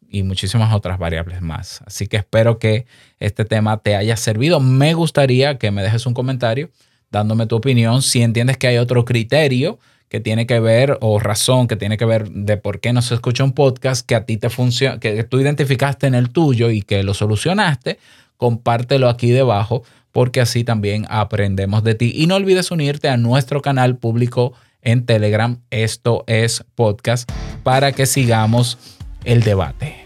y 0.09 0.23
muchísimas 0.23 0.73
otras 0.73 0.99
variables 0.99 1.43
más. 1.43 1.83
Así 1.87 2.07
que 2.07 2.17
espero 2.17 2.61
que 2.61 2.87
este 3.19 3.45
tema 3.45 3.79
te 3.79 3.97
haya 3.97 4.17
servido. 4.17 4.61
Me 4.61 4.95
gustaría 4.95 5.59
que 5.59 5.73
me 5.73 5.83
dejes 5.83 6.07
un 6.07 6.15
comentario 6.15 6.71
dándome 7.11 7.47
tu 7.47 7.57
opinión 7.57 8.03
si 8.03 8.23
entiendes 8.23 8.57
que 8.57 8.69
hay 8.69 8.79
otro 8.79 9.05
criterio 9.05 9.79
que 10.09 10.21
tiene 10.21 10.47
que 10.47 10.61
ver 10.61 10.99
o 11.01 11.19
razón 11.19 11.67
que 11.67 11.75
tiene 11.75 11.97
que 11.97 12.05
ver 12.05 12.31
de 12.31 12.57
por 12.57 12.79
qué 12.79 12.93
no 12.93 13.03
se 13.03 13.15
escucha 13.15 13.43
un 13.43 13.53
podcast 13.53 14.07
que 14.07 14.15
a 14.15 14.27
ti 14.27 14.37
te 14.37 14.51
funciona, 14.51 15.01
que 15.01 15.25
tú 15.25 15.41
identificaste 15.41 16.07
en 16.07 16.15
el 16.15 16.31
tuyo 16.31 16.71
y 16.71 16.83
que 16.83 17.03
lo 17.03 17.15
solucionaste, 17.15 17.99
compártelo 18.37 19.09
aquí 19.09 19.31
debajo 19.31 19.83
porque 20.15 20.41
así 20.41 20.63
también 20.63 21.07
aprendemos 21.11 21.83
de 21.83 21.97
ti. 21.97 22.13
Y 22.15 22.29
no 22.29 22.37
olvides 22.37 22.71
unirte 22.71 23.09
a 23.09 23.17
nuestro 23.17 23.61
canal 23.61 23.97
público 23.97 24.53
en 24.81 25.05
Telegram. 25.07 25.59
Esto 25.71 26.23
es 26.29 26.65
podcast 26.77 27.29
para 27.65 27.91
que 27.91 28.07
sigamos 28.07 28.79
el 29.25 29.43
debate. 29.43 29.97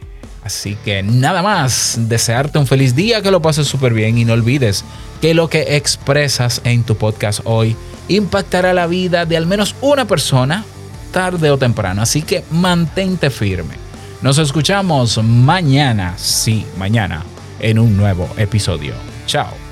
Así 0.43 0.79
que 0.83 1.03
nada 1.03 1.43
más, 1.43 1.99
desearte 2.09 2.59
un 2.59 2.67
feliz 2.67 2.97
día, 2.97 3.21
que 3.21 3.31
lo 3.31 3.43
pases 3.43 3.69
súper 3.69 3.93
bien 3.93 4.17
y 4.17 4.25
no 4.25 4.33
olvides 4.33 4.83
que 5.21 5.35
lo 5.35 5.51
que 5.51 5.77
expresas 5.77 6.63
en 6.65 6.85
tu 6.85 6.97
podcast 6.97 7.41
hoy 7.45 7.77
impactará 8.09 8.73
la 8.73 8.87
vida 8.87 9.27
de 9.27 9.37
al 9.37 9.45
menos 9.45 9.75
una 9.83 10.07
persona 10.07 10.65
tarde 11.13 11.51
o 11.51 11.59
temprano. 11.59 12.01
Así 12.01 12.23
que 12.23 12.45
mantente 12.51 13.29
firme. 13.29 13.75
Nos 14.23 14.39
escuchamos 14.39 15.23
mañana, 15.23 16.15
sí, 16.17 16.65
mañana, 16.79 17.25
en 17.61 17.79
un 17.79 17.95
nuevo 17.95 18.27
episodio. 18.39 18.95
Chao. 19.27 19.68